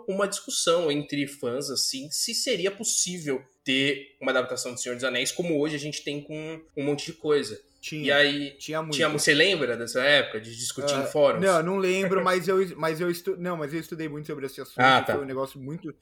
[0.07, 5.31] uma discussão entre fãs, assim, se seria possível ter uma adaptação do Senhor dos Anéis,
[5.31, 7.61] como hoje a gente tem com um monte de coisa.
[7.79, 8.93] Tinha, E aí, tinha muito.
[8.95, 11.43] tinha, você lembra dessa época de discutir Ah, em fóruns?
[11.43, 13.37] Não, não lembro, mas eu, mas eu estu...
[13.37, 14.79] não, mas eu estudei muito sobre esse assunto.
[14.79, 15.13] Ah, tá.
[15.13, 15.93] Foi um negócio muito,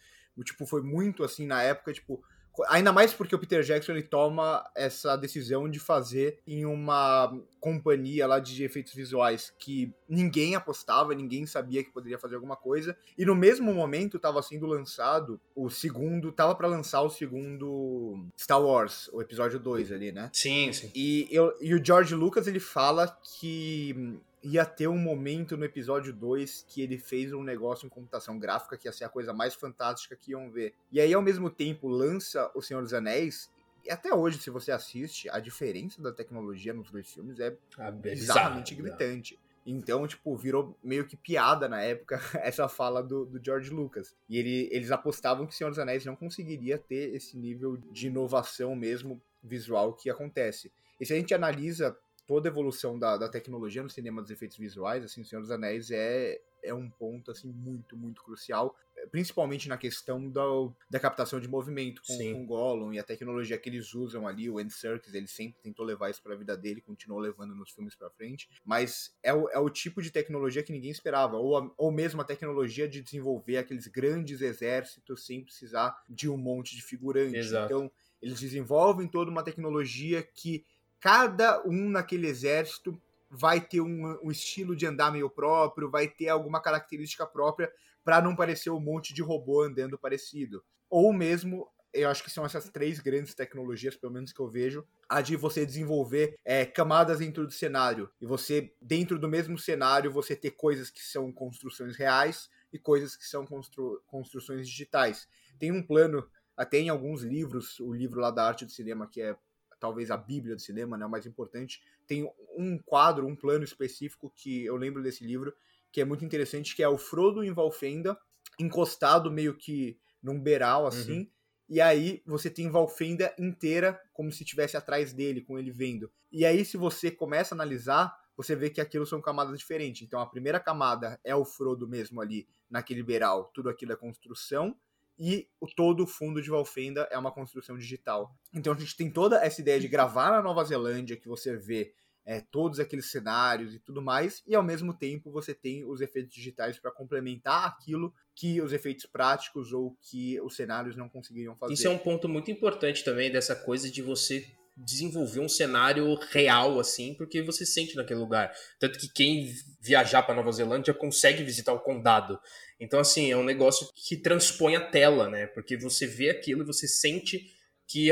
[0.43, 2.23] tipo, foi muito assim na época, tipo,
[2.67, 8.25] ainda mais porque o Peter Jackson ele toma essa decisão de fazer em uma companhia
[8.27, 12.95] lá de efeitos visuais que ninguém apostava, ninguém sabia que poderia fazer alguma coisa.
[13.17, 18.61] E no mesmo momento estava sendo lançado o segundo, tava para lançar o segundo Star
[18.61, 20.29] Wars, o episódio 2 ali, né?
[20.33, 20.91] Sim, sim.
[20.95, 23.07] E, eu- e o George Lucas ele fala
[23.39, 24.17] que
[24.53, 28.77] ia ter um momento no episódio 2 que ele fez um negócio em computação gráfica
[28.77, 30.73] que ia ser a coisa mais fantástica que iam ver.
[30.91, 33.49] E aí, ao mesmo tempo, lança O Senhor dos Anéis.
[33.85, 37.87] E até hoje, se você assiste, a diferença da tecnologia nos dois filmes é Ah,
[37.87, 39.39] é bizarramente bizarro, gritante.
[39.65, 44.15] Então, tipo, virou meio que piada na época essa fala do, do George Lucas.
[44.29, 48.75] E ele- eles apostavam que Senhor dos Anéis não conseguiria ter esse nível de inovação
[48.75, 50.71] mesmo visual que acontece.
[50.99, 54.57] E se a gente analisa toda a evolução da, da tecnologia no cinema dos efeitos
[54.57, 58.75] visuais, assim, Senhor dos Anéis é, é um ponto, assim, muito, muito crucial.
[59.11, 60.41] Principalmente na questão da,
[60.89, 62.33] da captação de movimento com, Sim.
[62.33, 65.85] com Gollum e a tecnologia que eles usam ali, o Andy Serkis, ele sempre tentou
[65.85, 69.59] levar isso pra vida dele, continuou levando nos filmes pra frente, mas é o, é
[69.59, 73.57] o tipo de tecnologia que ninguém esperava, ou, a- ou mesmo a tecnologia de desenvolver
[73.57, 77.37] aqueles grandes exércitos sem precisar de um monte de figurante.
[77.37, 77.65] Exato.
[77.73, 80.65] Então, eles desenvolvem toda uma tecnologia que
[80.99, 86.29] cada um naquele exército vai ter um, um estilo de andar meio próprio, vai ter
[86.29, 87.71] alguma característica própria
[88.03, 90.63] para não parecer um monte de robô andando parecido.
[90.89, 94.87] Ou mesmo, eu acho que são essas três grandes tecnologias, pelo menos que eu vejo,
[95.09, 98.09] a de você desenvolver é, camadas dentro do cenário.
[98.21, 103.15] E você, dentro do mesmo cenário, você ter coisas que são construções reais e coisas
[103.15, 105.27] que são constru- construções digitais.
[105.59, 109.21] Tem um plano, até em alguns livros, o livro lá da arte do cinema, que
[109.21, 109.35] é
[109.79, 114.31] talvez a bíblia do cinema, né, o mais importante, tem um quadro, um plano específico
[114.35, 115.53] que eu lembro desse livro,
[115.91, 118.17] que é muito interessante, que é o Frodo em Valfenda,
[118.59, 121.29] encostado meio que num beiral, assim,
[121.69, 126.09] e aí você tem Valfenda inteira como se estivesse atrás dele, com ele vendo.
[126.31, 130.01] E aí, se você começa a analisar, você vê que aquilo são camadas diferentes.
[130.01, 133.51] Então, a primeira camada é o Frodo mesmo ali, naquele beiral.
[133.53, 134.77] Tudo aquilo é construção.
[135.17, 138.31] E todo o fundo de Valfenda é uma construção digital.
[138.53, 141.93] Então, a gente tem toda essa ideia de gravar na Nova Zelândia, que você vê
[142.27, 146.29] é, todos aqueles cenários e tudo mais, e ao mesmo tempo você tem os efeitos
[146.29, 151.73] digitais para complementar aquilo que os efeitos práticos ou que os cenários não conseguiriam fazer.
[151.73, 154.45] Isso é um ponto muito importante também dessa coisa de você
[154.75, 158.53] desenvolver um cenário real assim, porque você sente naquele lugar.
[158.77, 159.51] Tanto que quem
[159.81, 162.37] viajar para Nova Zelândia consegue visitar o condado.
[162.79, 165.47] Então assim, é um negócio que transpõe a tela, né?
[165.47, 167.51] Porque você vê aquilo e você sente
[167.87, 168.09] que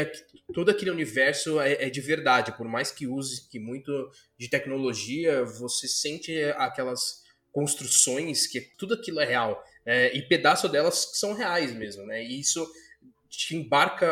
[0.53, 5.43] todo aquele universo é, é, de verdade, por mais que use que muito de tecnologia,
[5.43, 11.73] você sente aquelas construções que tudo aquilo é real é, e pedaço delas são reais
[11.73, 12.23] mesmo, né?
[12.23, 12.65] E isso
[13.29, 14.07] te embarca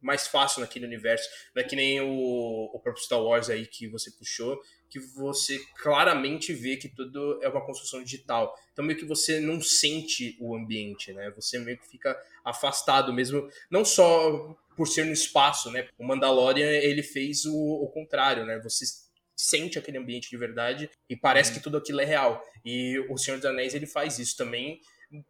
[0.00, 3.88] mais fácil naquele universo, não é que nem o, o próprio Star Wars aí que
[3.88, 4.60] você puxou,
[4.90, 8.54] que você claramente vê que tudo é uma construção digital.
[8.72, 11.30] Então meio que você não sente o ambiente, né?
[11.36, 15.88] Você meio que fica afastado mesmo, não só por ser no espaço, né?
[15.98, 18.60] O Mandalorian, ele fez o, o contrário, né?
[18.60, 18.84] Você
[19.36, 22.42] sente aquele ambiente de verdade e parece que tudo aquilo é real.
[22.64, 24.80] E o Senhor dos Anéis, ele faz isso também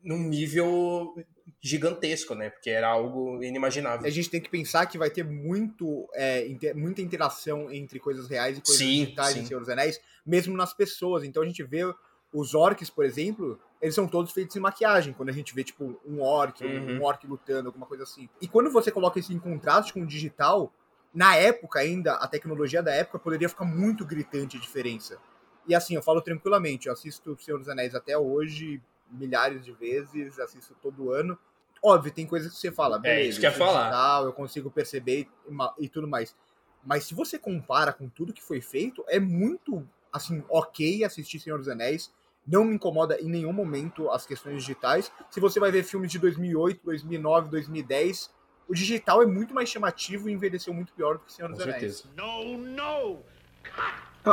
[0.02, 1.14] num nível
[1.60, 2.50] gigantesco, né?
[2.50, 4.06] Porque era algo inimaginável.
[4.06, 8.28] A gente tem que pensar que vai ter muito, é, inter, muita interação entre coisas
[8.28, 9.40] reais e coisas sim, digitais sim.
[9.40, 11.24] em Senhor dos Anéis, mesmo nas pessoas.
[11.24, 11.82] Então a gente vê
[12.32, 15.12] os orcs, por exemplo, eles são todos feitos em maquiagem.
[15.12, 16.98] Quando a gente vê, tipo, um orc, uhum.
[16.98, 18.28] um orc lutando, alguma coisa assim.
[18.40, 20.72] E quando você coloca isso em contraste com o digital,
[21.14, 25.18] na época ainda, a tecnologia da época poderia ficar muito gritante a diferença.
[25.66, 28.80] E assim, eu falo tranquilamente, eu assisto o Senhor dos Anéis até hoje,
[29.10, 31.38] milhares de vezes, assisto todo ano.
[31.82, 33.84] Óbvio, tem coisas que você fala, beleza, é, isso que eu falar.
[33.84, 36.34] Digital, eu consigo perceber e, e tudo mais.
[36.84, 41.58] Mas se você compara com tudo que foi feito, é muito, assim, ok assistir Senhor
[41.58, 42.12] dos Anéis.
[42.46, 45.12] Não me incomoda em nenhum momento as questões digitais.
[45.30, 48.30] Se você vai ver filmes de 2008, 2009, 2010,
[48.66, 51.64] o digital é muito mais chamativo e envelheceu muito pior do que Senhor dos Com
[51.64, 51.80] Anéis.
[51.80, 52.08] Certeza.
[52.16, 53.22] No, no!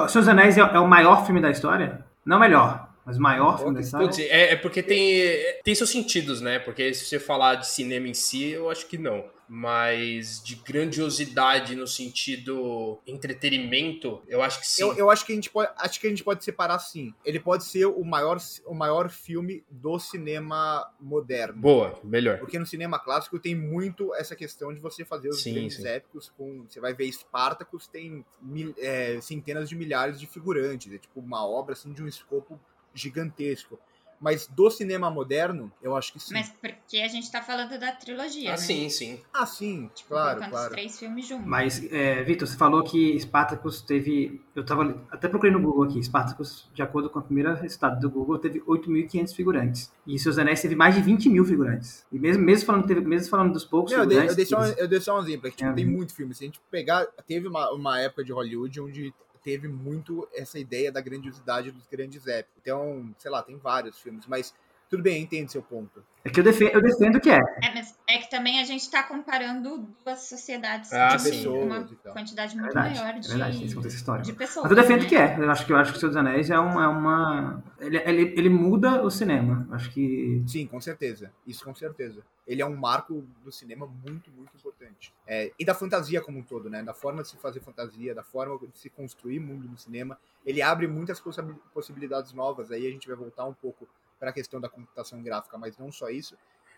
[0.07, 2.05] Senhor dos Anéis é, é o maior filme da história?
[2.25, 4.07] Não melhor, mas maior filme história?
[4.07, 5.21] Putz, é, é porque tem,
[5.63, 6.59] tem seus sentidos, né?
[6.59, 11.75] Porque se você falar de cinema em si, eu acho que não mas de grandiosidade
[11.75, 14.81] no sentido entretenimento, eu acho que sim.
[14.81, 17.13] Eu, eu, acho que a gente pode, acho que a gente pode separar sim.
[17.23, 21.61] Ele pode ser o maior, o maior filme do cinema moderno.
[21.61, 22.39] Boa, melhor.
[22.39, 25.87] Porque no cinema clássico tem muito essa questão de você fazer os sim, grandes sim.
[25.87, 30.97] épicos com, você vai ver Spartacus tem mil, é, centenas de milhares de figurantes, é
[30.97, 32.59] tipo uma obra assim de um escopo
[32.95, 33.77] gigantesco.
[34.19, 36.33] Mas do cinema moderno, eu acho que sim.
[36.33, 38.57] Mas porque a gente tá falando da trilogia, ah, né?
[38.57, 39.19] sim, sim.
[39.33, 40.55] Ah, sim, tipo, claro, claro.
[40.55, 41.45] os três filmes juntos.
[41.45, 44.41] Mas, é, Vitor, você falou que Spartacus teve...
[44.55, 46.01] Eu tava até procurei no Google aqui.
[46.01, 49.91] Spartacus, de acordo com a primeira resultado do Google, teve 8.500 figurantes.
[50.07, 52.05] E Seus Anéis teve mais de 20 mil figurantes.
[52.11, 54.29] E mesmo, mesmo, falando, teve, mesmo falando dos poucos Não, figurantes...
[54.29, 55.47] Eu dei, eu dei, só, um, eu dei só um exemplo.
[55.47, 55.73] É que, tipo, é.
[55.73, 56.33] tem muito filme.
[56.33, 57.05] Se a gente pegar...
[57.27, 59.13] Teve uma, uma época de Hollywood onde
[59.45, 62.57] teve muito essa ideia da grandiosidade dos grandes épicos.
[62.59, 64.55] Então, sei lá, tem vários filmes, mas
[64.89, 66.03] tudo bem, eu entendo seu ponto.
[66.23, 67.37] É que eu defendo, eu defendo que é.
[67.37, 71.77] É, mas é que também a gente está comparando duas sociedades ah, de pessoas, uma
[71.77, 72.13] então.
[72.13, 74.23] quantidade muito verdade, maior de, verdade, história.
[74.23, 74.63] de pessoas.
[74.63, 75.09] Mas eu defendo né?
[75.09, 75.37] que é.
[75.37, 76.83] Eu acho que eu acho que o Senhor dos Anéis é uma.
[76.83, 79.67] É uma ele, ele, ele muda o cinema.
[79.71, 80.43] Acho que.
[80.47, 81.31] Sim, com certeza.
[81.45, 82.23] Isso com certeza.
[82.47, 85.13] Ele é um marco do cinema muito, muito importante.
[85.27, 86.81] É, e da fantasia como um todo, né?
[86.81, 90.17] Da forma de se fazer fantasia, da forma de se construir mundo no cinema.
[90.43, 91.21] Ele abre muitas
[91.71, 92.71] possibilidades novas.
[92.71, 93.87] Aí a gente vai voltar um pouco
[94.19, 96.37] para a questão da computação gráfica, mas não só isso.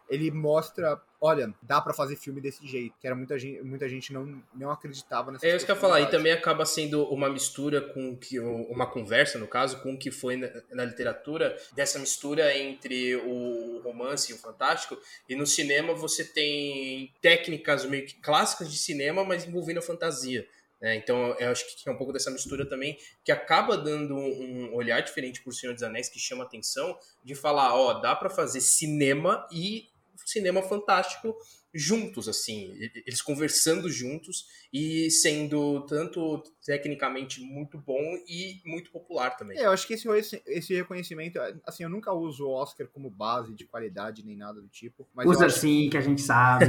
[0.09, 4.13] Ele mostra, olha, dá para fazer filme desse jeito, que era muita gente, muita gente
[4.13, 7.29] não, não acreditava nessa É isso que eu ia falar, e também acaba sendo uma
[7.29, 11.99] mistura com que uma conversa, no caso, com o que foi na, na literatura, dessa
[11.99, 18.15] mistura entre o romance e o fantástico, e no cinema você tem técnicas meio que
[18.15, 20.47] clássicas de cinema, mas envolvendo a fantasia.
[20.81, 24.75] É, então, eu acho que é um pouco dessa mistura também que acaba dando um
[24.75, 28.61] olhar diferente por Senhor dos Anéis que chama atenção de falar, ó, dá para fazer
[28.61, 29.89] cinema e
[30.25, 31.35] cinema fantástico
[31.73, 32.73] juntos, assim,
[33.05, 39.57] eles conversando juntos e sendo tanto tecnicamente muito bom e muito popular também.
[39.57, 43.53] É, eu acho que esse, esse reconhecimento, assim, eu nunca uso o Oscar como base
[43.53, 45.07] de qualidade nem nada do tipo.
[45.25, 45.59] Usa acho...
[45.59, 46.65] sim, que a gente sabe.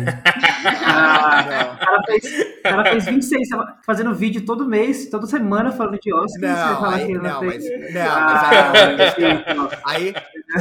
[0.85, 3.49] ah, o, cara fez, cara fez 26,
[3.85, 6.41] fazendo vídeo todo mês, toda semana falando de Oscar.
[6.41, 8.73] Não, aí, não, não, mas, não, ah,
[9.57, 10.15] mas aí,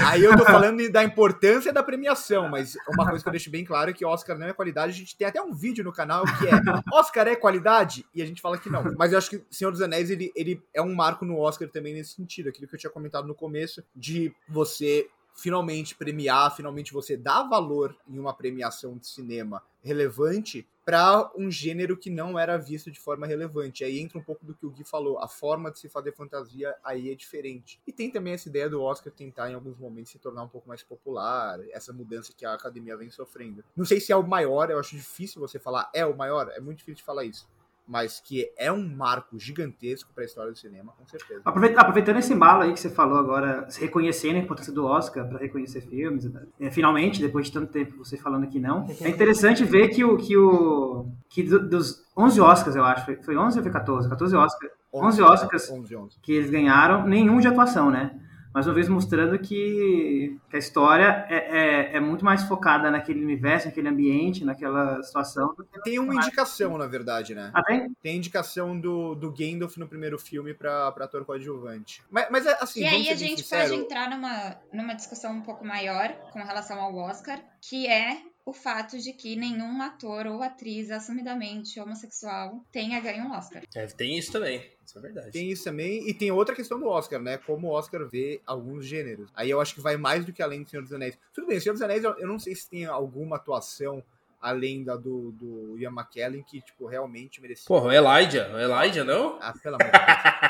[0.05, 3.63] aí, eu tô falando da importância da premiação, mas uma coisa que eu deixo bem
[3.63, 4.91] claro é que Oscar não é qualidade.
[4.91, 6.51] A gente tem até um vídeo no canal que é
[6.93, 8.05] Oscar é qualidade?
[8.13, 8.83] E a gente fala que não.
[8.97, 11.93] Mas eu acho que Senhor dos Anéis, ele, ele é um marco no Oscar também
[11.93, 12.49] nesse sentido.
[12.49, 15.07] Aquilo que eu tinha comentado no começo, de você
[15.38, 21.97] finalmente premiar, finalmente você dar valor em uma premiação de cinema relevante para um gênero
[21.97, 23.83] que não era visto de forma relevante.
[23.83, 26.73] Aí entra um pouco do que o Gui falou, a forma de se fazer fantasia
[26.83, 27.79] aí é diferente.
[27.85, 30.67] E tem também essa ideia do Oscar tentar em alguns momentos se tornar um pouco
[30.67, 33.63] mais popular, essa mudança que a academia vem sofrendo.
[33.75, 36.59] Não sei se é o maior, eu acho difícil você falar é o maior, é
[36.59, 37.47] muito difícil de falar isso
[37.88, 41.41] mas que é um marco gigantesco para a história do cinema, com certeza.
[41.45, 45.81] Aproveitando esse embalo aí que você falou agora, reconhecendo a importância do Oscar para reconhecer
[45.81, 46.41] filmes, né?
[46.59, 50.17] é, finalmente, depois de tanto tempo você falando que não, é interessante ver que o
[50.17, 54.09] que o que dos 11 Oscars, eu acho, foi 11 ou foi 14?
[54.09, 54.71] 14 Oscars.
[54.93, 56.19] 11 Oscars 11, 11.
[56.21, 58.19] que eles ganharam, nenhum de atuação, né?
[58.54, 63.24] Mais uma vez mostrando que, que a história é, é, é, muito mais focada naquele
[63.24, 65.56] universo, naquele ambiente, naquela situação.
[65.84, 67.52] Tem uma indicação, na verdade, né?
[67.54, 67.95] Ah, tem?
[68.02, 72.04] Tem indicação do, do Gandalf no primeiro filme para ator coadjuvante.
[72.10, 73.70] Mas, mas é, assim, E aí a gente sincero...
[73.70, 78.54] pode entrar numa, numa discussão um pouco maior com relação ao Oscar, que é o
[78.54, 83.62] fato de que nenhum ator ou atriz assumidamente homossexual tenha ganho um Oscar.
[83.76, 85.32] É, tem isso também, isso é verdade.
[85.32, 87.38] Tem isso também, e tem outra questão do Oscar, né?
[87.38, 89.30] Como o Oscar vê alguns gêneros.
[89.36, 91.20] Aí eu acho que vai mais do que além do Senhor dos Anéis.
[91.34, 94.02] Tudo bem, Senhor dos Anéis, eu não sei se tem alguma atuação
[94.39, 97.65] além da do, do Ian McKellen, que, tipo, realmente merecia.
[97.67, 99.38] Porra, o Elijah, o Elijah, não?
[99.41, 99.97] Ah, pelo amor de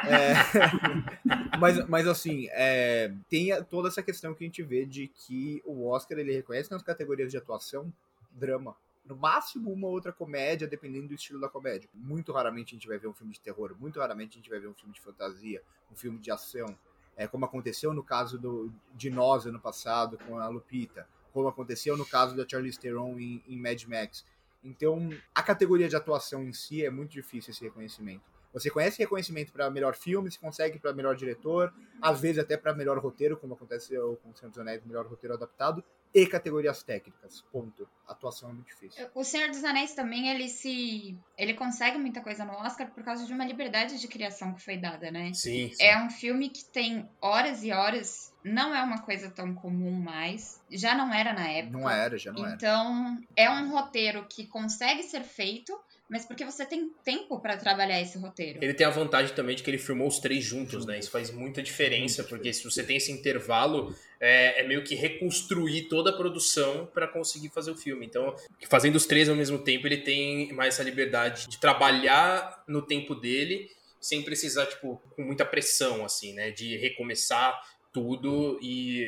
[0.10, 0.72] Deus.
[1.52, 1.58] é...
[1.58, 3.14] mas, mas, assim, é...
[3.30, 6.84] tem toda essa questão que a gente vê de que o Oscar, ele reconhece nas
[6.84, 7.92] categorias de atuação,
[8.32, 8.76] drama.
[9.06, 11.90] No máximo, uma outra comédia, dependendo do estilo da comédia.
[11.94, 14.60] Muito raramente a gente vai ver um filme de terror, muito raramente a gente vai
[14.60, 16.78] ver um filme de fantasia, um filme de ação.
[17.16, 21.08] É, como aconteceu no caso do, de Nós ano passado com a Lupita
[21.38, 24.26] como aconteceu no caso da Charlize Theron em, em Mad Max.
[24.64, 28.24] Então, a categoria de atuação em si é muito difícil esse reconhecimento.
[28.52, 31.72] Você conhece reconhecimento para melhor filme, se consegue para melhor diretor,
[32.02, 35.36] às vezes até para melhor roteiro, como aconteceu com o Senhor dos Anéis, melhor roteiro
[35.36, 35.84] adaptado,
[36.22, 37.42] e categorias técnicas.
[37.52, 37.88] Ponto.
[38.08, 39.08] A atuação é muito difícil.
[39.14, 41.18] O Senhor dos Anéis também, ele se.
[41.38, 44.78] Ele consegue muita coisa no Oscar por causa de uma liberdade de criação que foi
[44.78, 45.34] dada, né?
[45.34, 45.72] Sim.
[45.74, 45.84] sim.
[45.84, 48.34] É um filme que tem horas e horas.
[48.44, 50.62] Não é uma coisa tão comum mais.
[50.72, 51.78] Já não era na época.
[51.78, 52.56] Não era, já não era.
[52.56, 55.78] Então, é um roteiro que consegue ser feito
[56.10, 58.60] mas porque você tem tempo para trabalhar esse roteiro.
[58.62, 60.98] Ele tem a vantagem também de que ele filmou os três juntos, né?
[60.98, 65.90] Isso faz muita diferença, porque se você tem esse intervalo, é, é meio que reconstruir
[65.90, 68.06] toda a produção para conseguir fazer o filme.
[68.06, 68.34] Então,
[68.70, 73.14] fazendo os três ao mesmo tempo, ele tem mais essa liberdade de trabalhar no tempo
[73.14, 76.52] dele, sem precisar, tipo, com muita pressão, assim, né?
[76.52, 77.60] De recomeçar
[77.92, 79.06] tudo e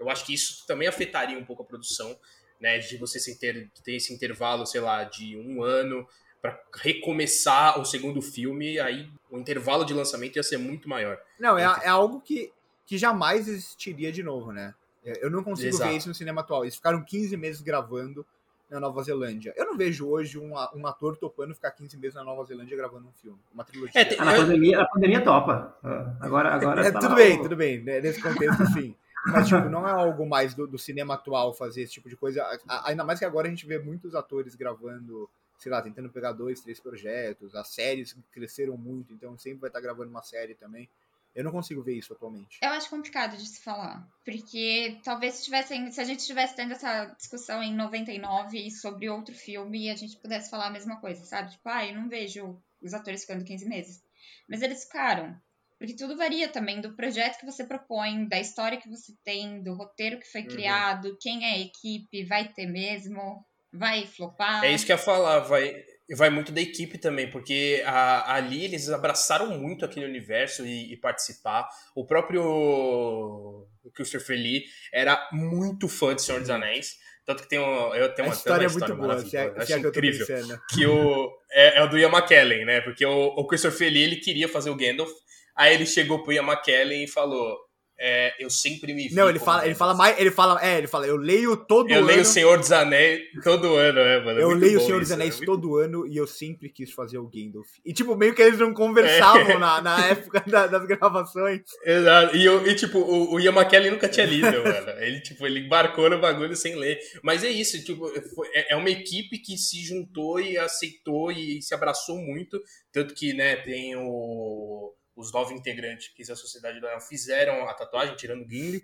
[0.00, 2.18] eu acho que isso também afetaria um pouco a produção,
[2.58, 2.78] né?
[2.78, 6.08] De você ter, ter esse intervalo, sei lá, de um ano
[6.40, 11.18] para recomeçar o segundo filme, aí o intervalo de lançamento ia ser muito maior.
[11.38, 12.52] Não, é, é algo que,
[12.86, 14.74] que jamais existiria de novo, né?
[15.04, 15.90] Eu não consigo Exato.
[15.90, 16.64] ver isso no cinema atual.
[16.64, 18.24] Eles ficaram 15 meses gravando
[18.70, 19.52] na Nova Zelândia.
[19.56, 23.08] Eu não vejo hoje um, um ator topando ficar 15 meses na Nova Zelândia gravando
[23.08, 24.00] um filme, uma trilogia.
[24.00, 25.76] É, tem, a, pandemia, a pandemia topa.
[25.82, 27.82] Ah, agora, agora é, tudo bem, tudo bem.
[27.82, 28.94] Né, nesse contexto, sim.
[29.26, 32.46] Mas, tipo, não é algo mais do, do, cinema atual fazer esse tipo de coisa.
[32.84, 35.28] Ainda mais que agora a gente vê muitos atores gravando
[35.60, 37.54] sei lá, tentando pegar dois, três projetos.
[37.54, 40.88] As séries cresceram muito, então sempre vai estar gravando uma série também.
[41.34, 42.58] Eu não consigo ver isso atualmente.
[42.62, 44.08] Eu acho complicado de se falar.
[44.24, 49.34] Porque talvez se, tivessem, se a gente estivesse tendo essa discussão em 99 sobre outro
[49.34, 51.52] filme e a gente pudesse falar a mesma coisa, sabe?
[51.52, 54.02] Tipo, ah, eu não vejo os atores ficando 15 meses.
[54.48, 55.38] Mas eles ficaram.
[55.78, 59.74] Porque tudo varia também do projeto que você propõe, da história que você tem, do
[59.74, 60.48] roteiro que foi uhum.
[60.48, 64.64] criado, quem é a equipe, vai ter mesmo vai flopar.
[64.64, 65.74] É isso que eu ia falar, vai,
[66.16, 70.96] vai muito da equipe também, porque a, ali eles abraçaram muito aquele universo e, e
[70.96, 71.68] participar.
[71.94, 76.98] O próprio o Christopher Lee era muito fã de Senhor dos Anéis.
[77.24, 79.64] Tanto que tem um, eu tenho uma, história, uma história é muito boa, se é,
[79.64, 80.26] se é incrível.
[80.26, 82.80] Que, que o, é, é, o do Ian McKellen, né?
[82.80, 85.10] Porque o, o Christopher Lee ele queria fazer o Gandalf.
[85.54, 87.56] Aí ele chegou pro Ian McKellen e falou:
[88.02, 89.14] é, eu sempre me vi.
[89.14, 90.18] Não, ele fala, ele fala mais.
[90.18, 92.04] Ele fala, é, ele fala, eu leio todo eu ano.
[92.04, 94.40] Eu leio o Senhor dos Anéis todo ano, é, mano.
[94.40, 97.18] É eu leio o Senhor dos Anéis é todo ano e eu sempre quis fazer
[97.18, 97.68] o Gandalf.
[97.84, 99.58] E, tipo, meio que eles não conversavam é.
[99.58, 101.60] na, na época da, das gravações.
[101.84, 102.34] Exato.
[102.34, 104.90] E, eu, e tipo, o, o Ian McKellen nunca tinha lido, mano.
[104.98, 106.98] Ele, tipo, ele embarcou no bagulho sem ler.
[107.22, 108.10] Mas é isso, tipo,
[108.54, 112.58] é, é uma equipe que se juntou e aceitou e se abraçou muito.
[112.90, 117.74] Tanto que, né, tem o os nove integrantes que a Sociedade do Anel fizeram a
[117.74, 118.82] tatuagem, tirando o Gimli,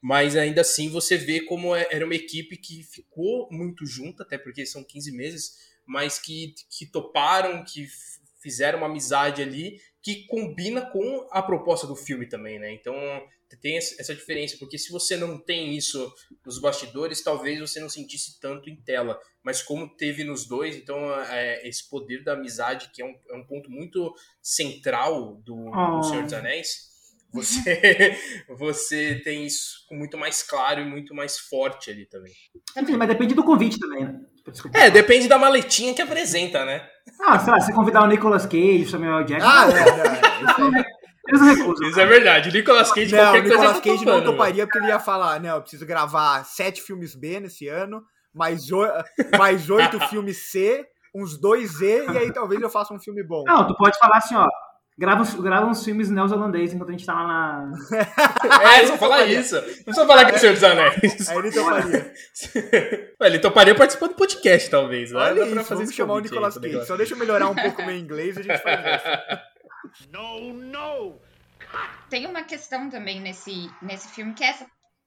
[0.00, 4.36] mas ainda assim você vê como é, era uma equipe que ficou muito junta, até
[4.36, 7.86] porque são 15 meses, mas que, que toparam, que
[8.40, 12.72] fizeram uma amizade ali, que combina com a proposta do filme também, né?
[12.72, 12.94] Então
[13.56, 16.12] tem essa diferença, porque se você não tem isso
[16.44, 19.18] nos bastidores, talvez você não sentisse tanto em tela.
[19.42, 23.36] Mas como teve nos dois, então é, esse poder da amizade, que é um, é
[23.36, 25.98] um ponto muito central do, oh.
[25.98, 26.92] do Senhor dos Anéis,
[27.32, 28.16] você,
[28.58, 32.32] você tem isso muito mais claro e muito mais forte ali também.
[32.76, 34.20] Enfim, mas depende do convite também, né?
[34.46, 34.76] Desculpa.
[34.76, 36.86] É, depende da maletinha que apresenta, né?
[37.20, 39.48] Ah, sei lá, se convidar o Nicolas Cage, o Samuel Jackson.
[39.48, 40.84] Ah,
[41.28, 41.88] é, é, é.
[41.88, 42.48] Isso é verdade.
[42.48, 45.56] O Nicolas Cage, não, qualquer Nicolas coisa Cage não toparia porque ele ia falar, não,
[45.56, 48.02] eu preciso gravar sete filmes B nesse ano,
[48.34, 48.66] mais,
[49.38, 53.44] mais oito filmes C, uns dois Z, e aí talvez eu faça um filme bom.
[53.46, 54.48] Não, tu pode falar assim, ó,
[54.98, 57.72] Grava, grava uns filmes neozelandeses enquanto a gente tá lá na.
[58.76, 59.54] é, só falar isso.
[59.54, 61.28] Não precisa falar que é o Senhor dos Anéis.
[61.30, 62.12] Aí ele toparia.
[63.20, 65.10] ele toparia participando do podcast, talvez.
[65.10, 65.18] Né?
[65.18, 66.86] Olha isso, fazer vamos chamar o Nicolas Cage.
[66.86, 69.08] Só deixa eu melhorar um pouco o meu inglês e a gente faz isso.
[70.10, 71.20] No, no!
[72.10, 74.66] Tem uma questão também nesse, nesse filme que é essa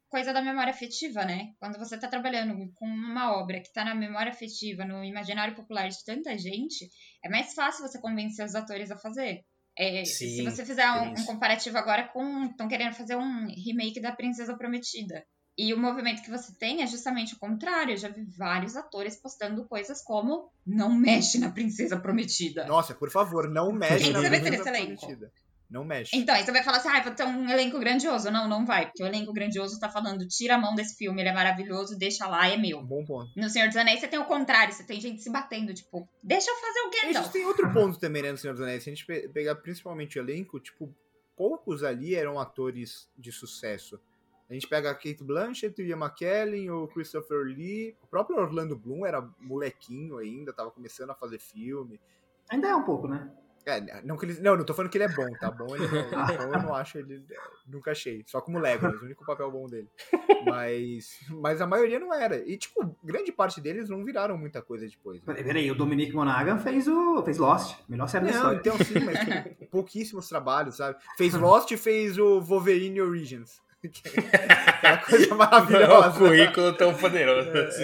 [0.10, 1.50] coisa da memória afetiva, né?
[1.60, 5.88] Quando você tá trabalhando com uma obra que tá na memória afetiva, no imaginário popular
[5.90, 6.90] de tanta gente,
[7.24, 9.42] é mais fácil você convencer os atores a fazer.
[9.78, 12.46] É, Sim, se você fizer um, um, comparativo agora com.
[12.46, 15.22] Estão querendo fazer um remake da Princesa Prometida.
[15.58, 17.94] E o movimento que você tem é justamente o contrário.
[17.94, 22.66] Eu já vi vários atores postando coisas como não mexe na Princesa Prometida.
[22.66, 25.32] Nossa, por favor, não mexe na Princesa Prometida.
[25.70, 26.16] Não mexe.
[26.16, 28.30] Então, aí você vai falar assim, ah, vou ter um elenco grandioso.
[28.30, 31.30] Não, não vai, porque o elenco grandioso tá falando, tira a mão desse filme, ele
[31.30, 32.84] é maravilhoso, deixa lá, é meu.
[32.84, 33.32] Bom ponto.
[33.36, 36.52] No Senhor dos Anéis você tem o contrário, você tem gente se batendo, tipo, deixa
[36.52, 37.18] eu fazer o Gandalf.
[37.18, 38.84] A gente tem outro ponto também, né, no Senhor dos Anéis.
[38.84, 40.94] Se a gente pegar principalmente o elenco, tipo,
[41.36, 44.00] poucos ali eram atores de sucesso.
[44.50, 48.78] A gente pega a Kate Blanchett, o Ian McKellen, o Christopher Lee, o próprio Orlando
[48.78, 52.00] Bloom era molequinho ainda, tava começando a fazer filme.
[52.50, 53.32] Ainda é um pouco, né?
[53.66, 55.76] É, não, que ele, não, não tô falando que ele é bom, tá bom?
[55.76, 57.26] Ele, então eu não acho ele.
[57.68, 58.24] Nunca achei.
[58.28, 59.90] Só como Legolas, o único papel bom dele.
[60.46, 62.38] Mas, mas a maioria não era.
[62.48, 65.20] E, tipo, grande parte deles não viraram muita coisa depois.
[65.24, 65.34] Né?
[65.34, 67.24] Peraí, o Dominic Monaghan fez o.
[67.24, 67.76] fez Lost.
[67.90, 68.60] Melhor série não, da história.
[68.60, 69.18] Então, sim, mas
[69.72, 71.00] pouquíssimos trabalhos, sabe?
[71.18, 73.65] Fez Lost e fez o Wolverine Origins.
[74.68, 76.10] Aquela coisa maravilhosa.
[76.10, 77.50] o currículo tão poderoso.
[77.58, 77.84] Assim.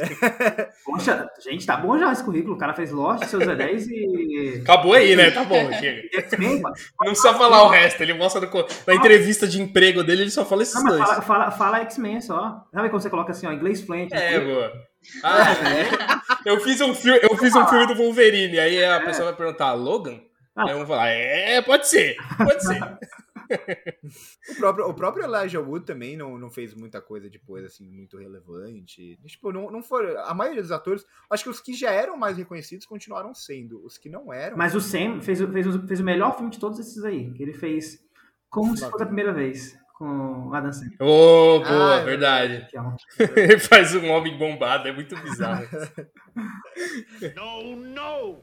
[0.86, 2.56] Poxa, gente, tá bom já esse currículo.
[2.56, 4.62] O cara fez Lost, seus 10 e.
[4.64, 5.32] Acabou aí, né?
[5.32, 6.02] Tá bom, chega.
[6.40, 8.02] Não precisa falar o resto.
[8.02, 8.68] Ele mostra no...
[8.88, 11.02] na entrevista de emprego dele, ele só fala esses Não, dois.
[11.02, 12.64] Fala, fala, fala X-Men só.
[12.74, 14.14] Sabe quando você coloca assim, ó, inglês fluente?
[14.14, 14.72] É, boa.
[15.24, 16.22] Ah, é.
[16.46, 19.74] Eu fiz um filme, eu fiz um filme do Wolverine, aí a pessoa vai perguntar,
[19.74, 20.20] Logan?
[20.56, 20.64] Ah.
[20.66, 22.80] Aí eu vou falar, é, pode ser, pode ser
[24.50, 28.18] o, próprio, o próprio Elijah Wood também não, não fez muita coisa depois, assim, muito
[28.18, 29.20] relevante.
[29.26, 30.18] Tipo, não, não foram.
[30.26, 33.84] A maioria dos atores, acho que os que já eram mais reconhecidos continuaram sendo.
[33.86, 34.58] Os que não eram.
[34.58, 37.32] Mas o Sam fez, fez, fez o melhor filme de todos esses aí.
[37.34, 38.00] Que ele fez
[38.50, 40.98] como se fosse a primeira vez com o Adam Sandler.
[41.00, 42.68] Oh, boa, ah, é verdade.
[43.36, 45.68] Ele faz um homem bombado, é muito bizarro.
[47.36, 48.42] não, não!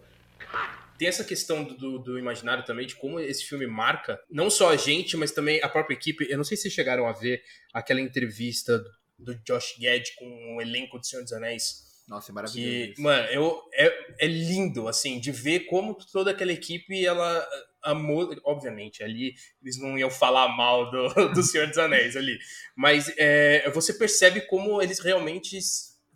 [0.99, 4.71] Tem essa questão do, do, do, imaginário também, de como esse filme marca não só
[4.71, 6.27] a gente, mas também a própria equipe.
[6.29, 7.43] Eu não sei se vocês chegaram a ver
[7.73, 8.85] aquela entrevista
[9.19, 11.87] do, Josh Gad com o elenco do Senhor dos Anéis.
[12.09, 12.95] Nossa, é maravilhoso.
[12.95, 17.47] Que, mano, eu, é, é lindo, assim, de ver como toda aquela equipe, ela
[17.83, 22.39] amou, obviamente, ali eles não iam falar mal do, do Senhor dos Anéis ali,
[22.75, 25.59] mas é, você percebe como eles realmente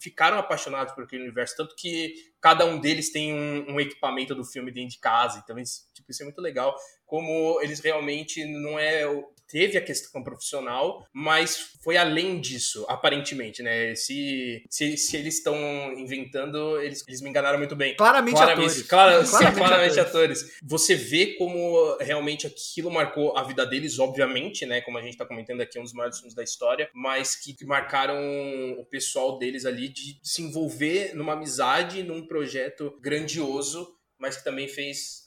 [0.02, 4.44] ficaram apaixonados por aquele universo, tanto que cada um deles tem um, um, equipamento do
[4.44, 6.74] filme dentro de casa, então isso, tipo, isso é muito legal,
[7.06, 9.06] como eles realmente não é
[9.52, 13.94] teve a questão profissional, mas foi além disso, aparentemente, né?
[13.94, 15.54] Se, se, se eles estão
[15.92, 17.94] inventando, eles, eles me enganaram muito bem.
[17.94, 18.88] Claramente, claramente atores.
[18.88, 20.40] Claro, claramente, claramente atores.
[20.40, 20.58] atores.
[20.62, 24.80] Você vê como realmente aquilo marcou a vida deles, obviamente, né?
[24.80, 27.52] Como a gente tá comentando aqui, é um dos maiores filmes da história, mas que,
[27.52, 28.16] que marcaram
[28.78, 33.86] o pessoal deles ali de se envolver numa amizade, num projeto grandioso,
[34.18, 35.24] mas que também fez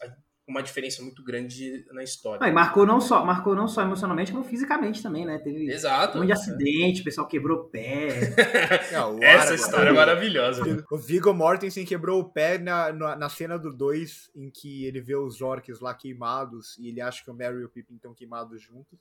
[0.48, 2.40] uma diferença muito grande na história.
[2.46, 5.40] Ah, e marcou não só, marcou não só emocionalmente, como fisicamente também, né?
[5.40, 6.18] Teve Exato.
[6.18, 8.10] um monte de acidente, o pessoal quebrou o pé.
[8.94, 10.86] não, o Essa história é maravilhosa.
[10.92, 15.02] O Viggo Mortensen quebrou o pé na, na, na cena do 2, em que ele
[15.02, 18.14] vê os orcs lá queimados, e ele acha que o Merry e o Pippin estão
[18.14, 19.00] queimados juntos,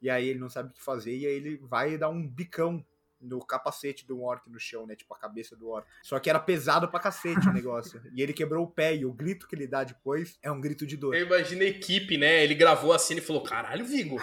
[0.00, 2.84] e aí ele não sabe o que fazer, e aí ele vai dar um bicão
[3.20, 4.94] no capacete do orc no chão, né?
[4.94, 5.86] Tipo, a cabeça do orc.
[6.02, 8.00] Só que era pesado pra cacete o negócio.
[8.14, 10.86] e ele quebrou o pé, e o grito que ele dá depois é um grito
[10.86, 11.14] de dor.
[11.14, 12.42] Eu imagino a equipe, né?
[12.42, 14.16] Ele gravou a cena e falou: caralho, Vigo,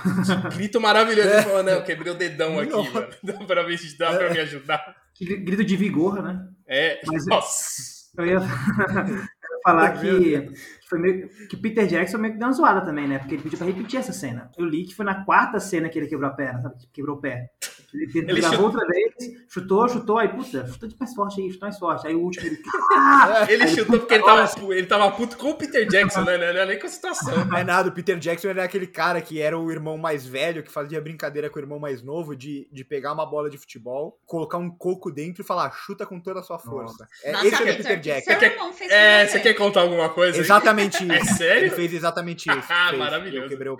[0.55, 1.29] grito maravilhoso.
[1.29, 2.91] Ele falou: não, eu quebrei o dedão aqui, Nossa.
[2.91, 3.13] mano.
[3.23, 4.17] Dá pra, me, dá é.
[4.17, 4.95] pra me ajudar.
[5.13, 6.47] Que grito de vigor, né?
[6.67, 7.93] É, Mas, Nossa.
[8.17, 8.39] Eu ia,
[9.63, 13.17] falar que, que, foi meio, que Peter Jackson meio que deu uma zoada também, né?
[13.17, 14.51] Porque ele pediu pra repetir essa cena.
[14.57, 16.75] Eu li que foi na quarta cena que ele quebrou a perna, sabe?
[16.91, 17.49] Quebrou o pé.
[17.93, 18.81] Ele, ele, ele gravou chutou.
[18.81, 19.13] outra vez,
[19.47, 22.07] chutou, chutou, aí, puta, chutou de mais forte aí, chutou mais forte.
[22.07, 22.59] Aí o último ele.
[22.91, 23.45] Ah!
[23.49, 26.37] ele aí, chutou porque ele tava, ele tava puto com o Peter Jackson, né?
[26.37, 27.45] Não era nem com a situação.
[27.45, 30.63] Não é nada, o Peter Jackson era aquele cara que era o irmão mais velho,
[30.63, 34.19] que fazia brincadeira com o irmão mais novo, de, de pegar uma bola de futebol,
[34.25, 37.07] colocar um coco dentro e falar, chuta com toda a sua força.
[37.23, 38.31] É, Nossa, esse é o Peter Jackson.
[38.33, 40.39] Você quer, é, você quer contar alguma coisa?
[40.39, 41.11] Exatamente isso.
[41.13, 41.63] É sério?
[41.63, 42.63] Ele fez exatamente isso.
[42.73, 43.45] Ah, maravilhoso.
[43.45, 43.77] Eu quebrei o...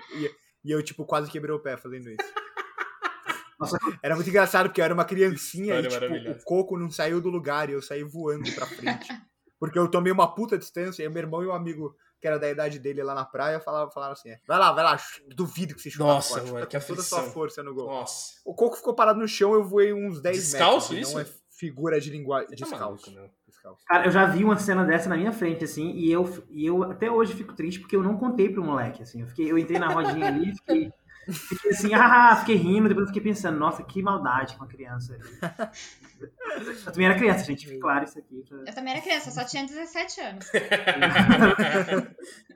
[0.64, 2.24] E eu, tipo, quase quebrei o pé fazendo isso.
[3.72, 7.20] Nossa, era muito engraçado porque eu era uma criancinha e tipo, o coco não saiu
[7.22, 9.08] do lugar e eu saí voando pra frente.
[9.60, 12.50] Porque eu tomei uma puta distância e meu irmão e um amigo que era da
[12.50, 14.98] idade dele lá na praia falavam, falaram assim: vai lá, vai lá,
[15.36, 17.88] duvido que você chuta Nossa, forte, mano, que toda a sua força no gol.
[17.88, 18.36] Nossa.
[18.46, 21.10] O coco ficou parado no chão, eu voei uns 10 Descalço, metros.
[21.10, 21.18] isso?
[21.18, 22.50] Não é figura de linguagem.
[22.50, 23.12] Tá Descalço.
[23.14, 23.86] maluco, Descalço.
[23.86, 26.84] Cara, eu já vi uma cena dessa na minha frente, assim, e eu, e eu
[26.84, 29.22] até hoje fico triste porque eu não contei pro moleque, assim.
[29.22, 30.92] Eu, fiquei, eu entrei na rodinha ali e fiquei.
[31.32, 35.18] Fiquei assim, ah, fiquei rindo, depois fiquei pensando, nossa, que maldade com a criança.
[36.86, 38.46] Eu também era criança, gente, fica claro isso aqui.
[38.66, 40.50] Eu também era criança, só tinha 17 anos.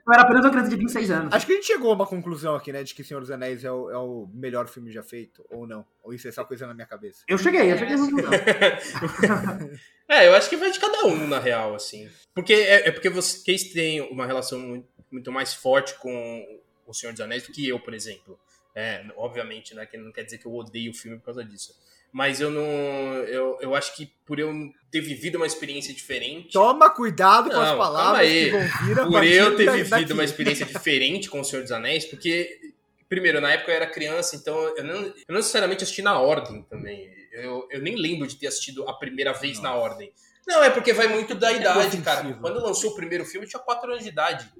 [0.06, 1.34] Eu era apenas uma criança de 26 anos.
[1.34, 3.64] Acho que a gente chegou a uma conclusão aqui, né, de que Senhor dos Anéis
[3.64, 5.84] é o, é o melhor filme já feito, ou não?
[6.02, 7.24] Ou isso é só coisa na minha cabeça?
[7.28, 8.30] Eu cheguei, eu cheguei a conclusão.
[10.08, 12.08] é, eu acho que vai de cada um, na real, assim.
[12.34, 17.12] Porque é, é porque vocês têm uma relação muito, muito mais forte com o Senhor
[17.12, 18.38] dos Anéis do que eu, por exemplo.
[18.78, 19.84] É, obviamente, né?
[19.86, 21.74] Que não quer dizer que eu odeio o filme por causa disso.
[22.12, 22.62] Mas eu não.
[23.24, 24.52] Eu, eu acho que por eu
[24.90, 26.52] ter vivido uma experiência diferente.
[26.52, 30.12] Toma cuidado com Não, as palavras que vão vir a Por eu ter vivido daqui.
[30.12, 32.60] uma experiência diferente com o Senhor dos Anéis, porque.
[33.08, 36.62] Primeiro, na época eu era criança, então eu não, eu não necessariamente assisti na ordem
[36.64, 37.10] também.
[37.32, 40.12] Eu, eu nem lembro de ter assistido a primeira vez na ordem.
[40.46, 42.04] Não, é porque vai muito da idade, ofensivo.
[42.04, 42.34] cara.
[42.34, 44.50] Quando lançou o primeiro filme, eu tinha 4 anos de idade.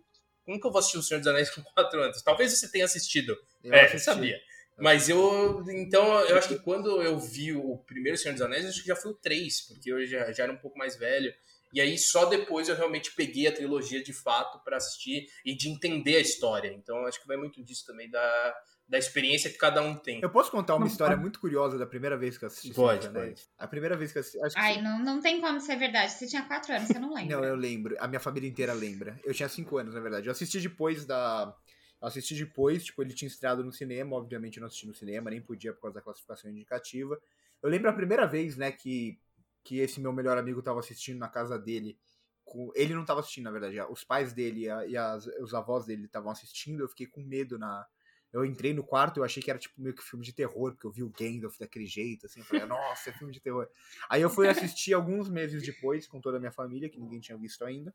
[0.46, 2.22] Como que eu vou assistir O Senhor dos Anéis com 4 anos?
[2.22, 3.36] Talvez você tenha assistido.
[3.62, 4.04] Eu é, assisti.
[4.04, 4.38] sabia.
[4.78, 5.64] Mas eu.
[5.68, 8.88] Então, eu acho que quando eu vi o primeiro Senhor dos Anéis, eu acho que
[8.88, 11.32] já foi o 3, porque eu já, já era um pouco mais velho.
[11.72, 15.68] E aí, só depois eu realmente peguei a trilogia de fato pra assistir e de
[15.68, 16.72] entender a história.
[16.72, 18.54] Então, acho que vai muito disso também, da,
[18.88, 20.20] da experiência que cada um tem.
[20.22, 21.22] Eu posso contar uma Não, história pode.
[21.22, 23.48] muito curiosa da primeira vez que eu assisti Pode, Senhor dos Anéis?
[23.58, 24.40] A primeira vez que eu assisti.
[24.42, 26.12] Acho que Ai, não, não tem como ser verdade.
[26.12, 27.36] Você tinha 4 anos, você não lembra.
[27.36, 27.96] Não, eu lembro.
[27.98, 29.20] A minha família inteira lembra.
[29.22, 30.26] Eu tinha 5 anos, na verdade.
[30.26, 31.54] Eu assisti depois da.
[32.00, 34.16] Eu assisti depois, tipo, ele tinha estreado no cinema.
[34.16, 37.20] Obviamente eu não assisti no cinema, nem podia por causa da classificação indicativa.
[37.62, 39.18] Eu lembro a primeira vez, né, que,
[39.64, 41.98] que esse meu melhor amigo tava assistindo na casa dele.
[42.44, 42.70] Com...
[42.74, 43.80] Ele não tava assistindo, na verdade.
[43.90, 46.82] Os pais dele e, e as- os avós dele estavam assistindo.
[46.82, 47.86] Eu fiquei com medo na.
[48.30, 50.86] Eu entrei no quarto, eu achei que era tipo meio que filme de terror, porque
[50.86, 53.66] eu vi o Gandalf daquele jeito, assim, eu falei, nossa, é filme de terror.
[54.08, 57.38] Aí eu fui assistir alguns meses depois com toda a minha família, que ninguém tinha
[57.38, 57.94] visto ainda,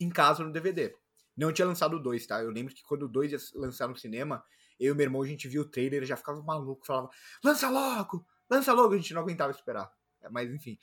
[0.00, 0.94] em casa no DVD.
[1.38, 2.42] Não tinha lançado o 2, tá?
[2.42, 4.44] Eu lembro que quando o 2 ia lançar no cinema,
[4.78, 7.08] eu e meu irmão, a gente viu o trailer já ficava maluco, falava,
[7.44, 9.90] lança logo, lança logo, a gente não aguentava esperar.
[10.30, 10.76] Mas enfim.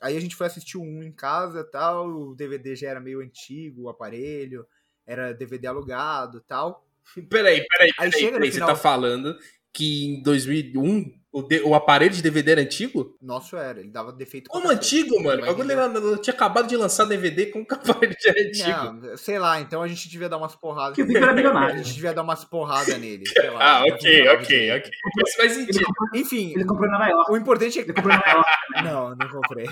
[0.00, 3.82] Aí a gente foi assistir 1 em casa tal, o DVD já era meio antigo,
[3.82, 4.66] o aparelho,
[5.04, 6.86] era DVD alugado tal.
[7.28, 8.24] Peraí, peraí, Aí peraí.
[8.26, 8.48] no peraí.
[8.48, 9.36] Você final- tá falando
[9.72, 13.16] que em 2001 o, de- o aparelho de DVD era antigo?
[13.20, 14.48] Nosso era, ele dava defeito.
[14.50, 15.44] Como antigo, mano?
[15.44, 19.06] Era- eu tinha acabado de lançar DVD com o aparelho já antigo.
[19.06, 20.94] Não, sei lá, então a gente devia dar umas porradas.
[20.96, 21.78] Que o Victor é A milionário.
[21.78, 23.24] gente devia dar umas porradas nele.
[23.28, 24.90] sei lá, Ah, ok, ok, ok.
[25.26, 25.84] Isso faz Ele sentido.
[25.86, 27.32] comprou, Enfim, ele comprou Nova York.
[27.32, 27.90] o importante é que.
[27.90, 28.50] Ele York.
[28.84, 29.66] Não, não comprei.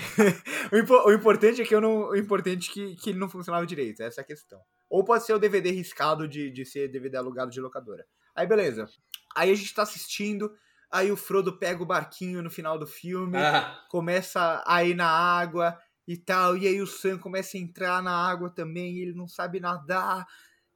[0.71, 2.09] o, impo- o importante é que eu não.
[2.09, 4.01] O importante é que, que ele não funcionava direito.
[4.01, 4.59] Essa é a questão.
[4.89, 8.03] Ou pode ser o DVD riscado de, de ser DVD alugado de locadora.
[8.35, 8.87] Aí beleza.
[9.35, 10.51] Aí a gente tá assistindo.
[10.91, 13.37] Aí o Frodo pega o barquinho no final do filme.
[13.37, 15.77] Ah, começa a ir na água
[16.07, 16.55] e tal.
[16.55, 20.25] E aí o Sam começa a entrar na água também, e ele não sabe nadar.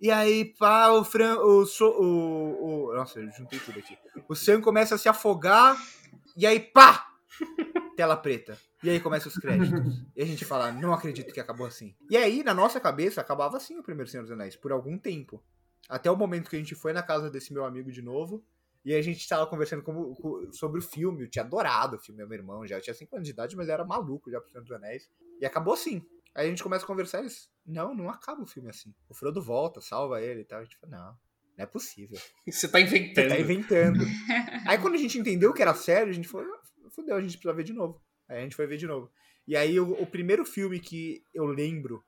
[0.01, 1.35] E aí, pá, o Fran.
[1.39, 3.97] O, So- o, o- nossa, eu juntei tudo aqui.
[4.27, 5.77] O Sam começa a se afogar,
[6.35, 7.05] e aí, pá!
[7.95, 8.57] Tela preta.
[8.81, 10.01] E aí começa os créditos.
[10.15, 11.93] E a gente fala, não acredito que acabou assim.
[12.09, 15.43] E aí, na nossa cabeça, acabava assim o primeiro Senhor dos Anéis, por algum tempo.
[15.89, 18.41] Até o momento que a gente foi na casa desse meu amigo de novo.
[18.85, 21.23] E a gente tava conversando como- co- sobre o filme.
[21.23, 22.77] Eu tinha adorado o filme, meu irmão já.
[22.77, 25.09] Eu tinha 5 anos de idade, mas eu era maluco já pro Senhor dos Anéis.
[25.41, 26.01] E acabou assim.
[26.35, 27.49] Aí a gente começa a conversar e eles.
[27.65, 28.93] Não, não acaba o filme assim.
[29.09, 30.59] O Frodo volta, salva ele e tal.
[30.59, 31.05] A gente fala, não,
[31.57, 32.17] não é possível.
[32.49, 33.29] você tá Você inventando.
[33.29, 33.99] tá inventando.
[34.67, 37.33] Aí quando a gente entendeu que era sério, a gente falou, "Ah, fudeu, a gente
[37.37, 38.01] precisa ver de novo.
[38.29, 39.11] Aí a gente foi ver de novo.
[39.47, 42.03] E aí o, o primeiro filme que eu lembro.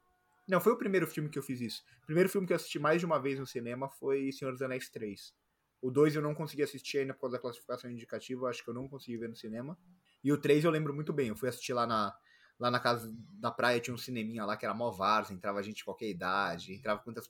[0.48, 1.84] Não, foi o primeiro filme que eu fiz isso.
[2.04, 4.62] O primeiro filme que eu assisti mais de uma vez no cinema foi Senhor dos
[4.62, 5.34] Anéis 3.
[5.82, 8.74] O 2 eu não consegui assistir ainda por causa da classificação indicativa, acho que eu
[8.74, 9.78] não consegui ver no cinema.
[10.24, 12.16] E o 3 eu lembro muito bem, eu fui assistir lá na,
[12.60, 15.78] lá na casa da praia tinha um cineminha lá que era mó várzea, entrava gente
[15.78, 17.28] de qualquer idade, entrava quantas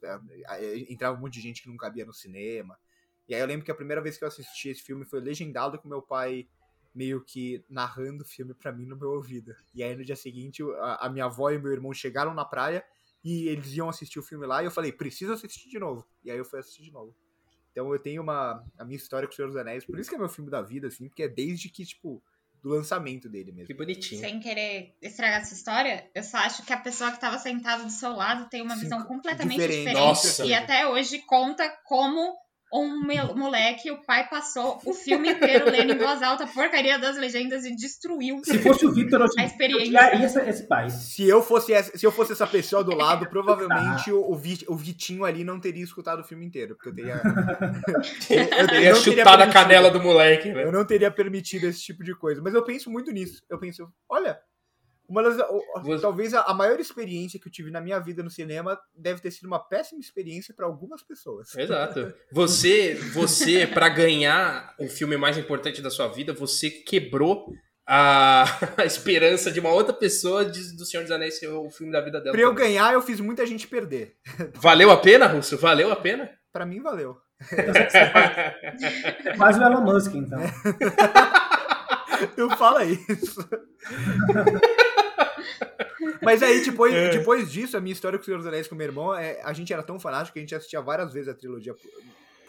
[0.90, 2.78] entrava um monte de gente que não cabia no cinema.
[3.30, 5.80] E aí eu lembro que a primeira vez que eu assisti esse filme foi legendado
[5.80, 6.50] com meu pai
[6.94, 9.56] meio que narrando o filme para mim no meu ouvido.
[9.74, 12.84] E aí no dia seguinte a, a, minha avó e meu irmão chegaram na praia
[13.24, 16.06] e eles iam assistir o filme lá e eu falei, preciso assistir de novo.
[16.26, 17.16] E aí eu fui assistir de novo.
[17.72, 20.16] Então eu tenho uma a minha história com o Senhor dos Anéis, por isso que
[20.16, 22.22] é meu filme da vida assim, porque é desde que tipo
[22.62, 23.68] do lançamento dele mesmo.
[23.68, 24.22] Que bonitinho.
[24.22, 27.90] Sem querer estragar essa história, eu só acho que a pessoa que estava sentada do
[27.90, 30.46] seu lado tem uma visão completamente diferente, diferente Nossa.
[30.46, 32.38] e até hoje conta como
[32.74, 37.18] um moleque, o pai passou o filme inteiro lendo em voz alta a porcaria das
[37.18, 40.16] legendas e destruiu Se fosse o Victor, eu, a experiência.
[40.16, 40.90] eu esse, esse pai.
[40.90, 44.76] Se eu fosse essa, se eu fosse essa pessoa do lado, provavelmente o, o, o
[44.76, 47.22] Vitinho ali não teria escutado o filme inteiro, porque eu teria
[48.60, 50.64] eu, teria chutado a canela do moleque, né?
[50.64, 53.44] Eu não teria permitido esse tipo de coisa, mas eu penso muito nisso.
[53.50, 54.40] Eu penso, olha,
[55.12, 55.36] uma das,
[55.84, 56.02] Você...
[56.02, 59.46] Talvez a, maior experiência que eu tive na minha vida no cinema deve ter sido
[59.46, 61.54] uma péssima experiência para algumas pessoas.
[61.54, 62.14] Exato.
[62.32, 67.54] Você, você para ganhar o filme mais importante da sua vida, você quebrou
[67.86, 68.46] a,
[68.82, 72.00] a esperança de uma outra pessoa de, do Senhor dos Anéis ser o filme da
[72.00, 72.32] vida dela.
[72.32, 74.16] Pra eu ganhar, eu fiz muita gente perder.
[74.56, 75.58] Valeu a pena, Russo?
[75.58, 76.32] Valeu a pena?
[76.54, 77.18] Para mim, valeu.
[79.38, 80.40] Quase o Elon Musk, então.
[82.38, 83.48] Não fala isso.
[86.22, 87.10] Mas aí, depois, é.
[87.10, 89.54] depois disso, a minha história com o Senhor dos Anéis com meu irmão, é, a
[89.54, 91.92] gente era tão fanático que a gente assistia várias vezes a trilogia por,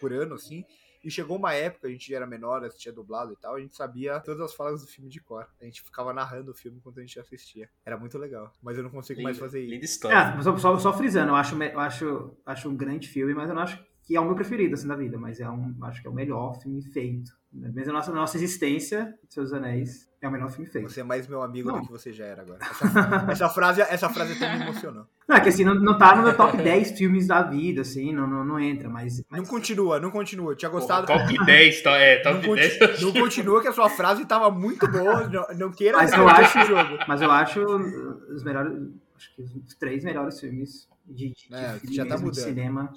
[0.01, 0.65] por ano, assim.
[1.05, 4.21] E chegou uma época, a gente era menor, assistia dublado e tal, a gente sabia
[4.21, 5.47] todas as falas do filme de cor.
[5.61, 7.69] A gente ficava narrando o filme enquanto a gente assistia.
[7.85, 8.53] Era muito legal.
[8.63, 9.73] Mas eu não consigo mais fazer isso.
[9.73, 10.17] Linda história.
[10.17, 13.55] É, só, só, só, frisando, eu acho, eu acho, acho um grande filme, mas eu
[13.55, 16.07] não acho que é o meu preferido assim da vida, mas é um, acho que
[16.07, 17.33] é o melhor filme feito.
[17.53, 20.89] Mesmo a nossa, nossa existência, Seus Anéis, é o melhor filme feito.
[20.89, 21.81] Você é mais meu amigo não.
[21.81, 22.61] do que você já era agora.
[22.63, 22.85] Essa,
[23.33, 25.05] essa, frase, essa frase até me emocionou.
[25.29, 28.13] Não, é que assim, não, não tá no meu top 10 filmes da vida, assim,
[28.13, 29.41] não, não, não entra, mas, mas...
[29.41, 30.55] Não continua, não continua.
[30.55, 31.09] Tinha gostado.
[31.09, 33.03] Pô, top 10, tá, é, top não 10.
[33.03, 36.59] Não continua que a sua frase tava muito boa, não, não queira mas eu acho,
[36.59, 36.99] esse jogo.
[37.09, 38.73] Mas eu acho os melhores,
[39.17, 42.33] acho que os três melhores filmes de, de, é, de, já tá mudando.
[42.33, 42.93] de cinema.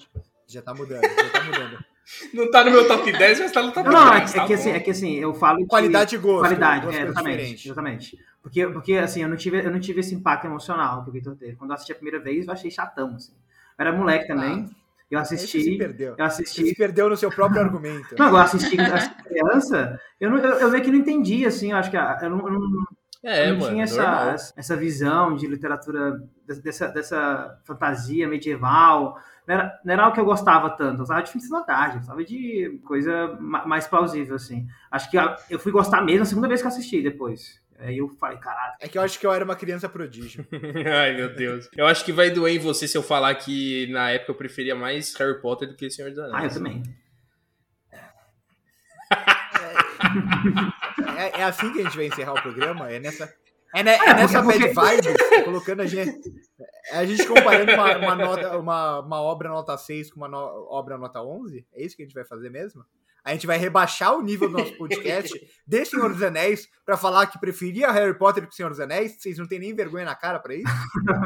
[0.47, 1.94] Já tá mudando, já tá mudando.
[2.33, 4.05] Não tá no meu top 10, mas tá no top não, 10.
[4.05, 5.65] Não, é, tá que, assim, é que assim, eu falo.
[5.65, 6.41] Qualidade e gosto.
[6.41, 7.67] Qualidade, é, exatamente.
[7.67, 8.19] Exatamente.
[8.41, 11.35] Porque, porque assim, eu não, tive, eu não tive esse impacto emocional que o Victor
[11.35, 11.55] teve.
[11.55, 13.33] Quando eu assisti a primeira vez, eu achei chatão, assim.
[13.77, 14.69] Eu era moleque também.
[14.69, 14.75] Ah,
[15.09, 15.61] eu assisti.
[15.61, 16.15] Se perdeu.
[16.17, 16.61] Eu assisti.
[16.61, 18.15] Você se perdeu no seu próprio argumento.
[18.17, 21.77] Não, eu assisti a criança, eu, não, eu, eu meio que não entendi, assim, eu
[21.77, 22.85] acho que eu não, eu não
[23.25, 26.21] é, eu não mano, tinha essa, essa visão de literatura,
[26.63, 29.19] dessa, dessa fantasia medieval.
[29.47, 30.93] Não era, não era algo que eu gostava tanto.
[30.93, 34.67] Eu gostava de filme de cidade, eu gostava de coisa mais plausível, assim.
[34.91, 35.17] Acho que
[35.49, 37.59] eu fui gostar mesmo a segunda vez que eu assisti depois.
[37.79, 38.75] Aí eu falei, caralho.
[38.79, 40.47] É que eu acho que eu era uma criança prodígio.
[40.85, 41.67] Ai, meu Deus.
[41.75, 44.75] Eu acho que vai doer em você se eu falar que na época eu preferia
[44.75, 46.35] mais Harry Potter do que Senhor dos Anéis.
[46.35, 46.83] Ah, eu também.
[51.17, 52.91] É, é, assim que a gente vai encerrar o programa?
[52.91, 53.33] É nessa,
[53.75, 56.33] é, ne, é, é nessa bad vibes, colocando a gente.
[56.91, 60.37] É a gente comparando uma, uma, nota, uma, uma obra nota 6 com uma no,
[60.69, 61.67] obra nota 11?
[61.73, 62.85] É isso que a gente vai fazer mesmo?
[63.25, 65.33] A gente vai rebaixar o nível do nosso podcast
[65.67, 69.17] de Senhor dos Anéis para falar que preferia Harry Potter que Senhor dos Anéis?
[69.19, 70.71] Vocês não têm nem vergonha na cara para isso?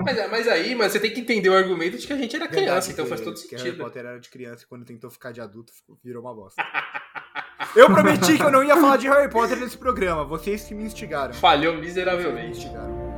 [0.06, 2.48] Mas, mas, aí, mas você tem que entender o argumento de que a gente era
[2.48, 3.64] criança, Verdade, então que, faz todo sentido.
[3.64, 6.64] Harry Potter era de criança e quando tentou ficar de adulto virou uma bosta.
[7.76, 10.24] Eu prometi que eu não ia falar de Harry Potter nesse programa.
[10.24, 11.34] Vocês que me instigaram.
[11.34, 12.46] Falhou miseravelmente.
[12.46, 13.09] Me instigaram.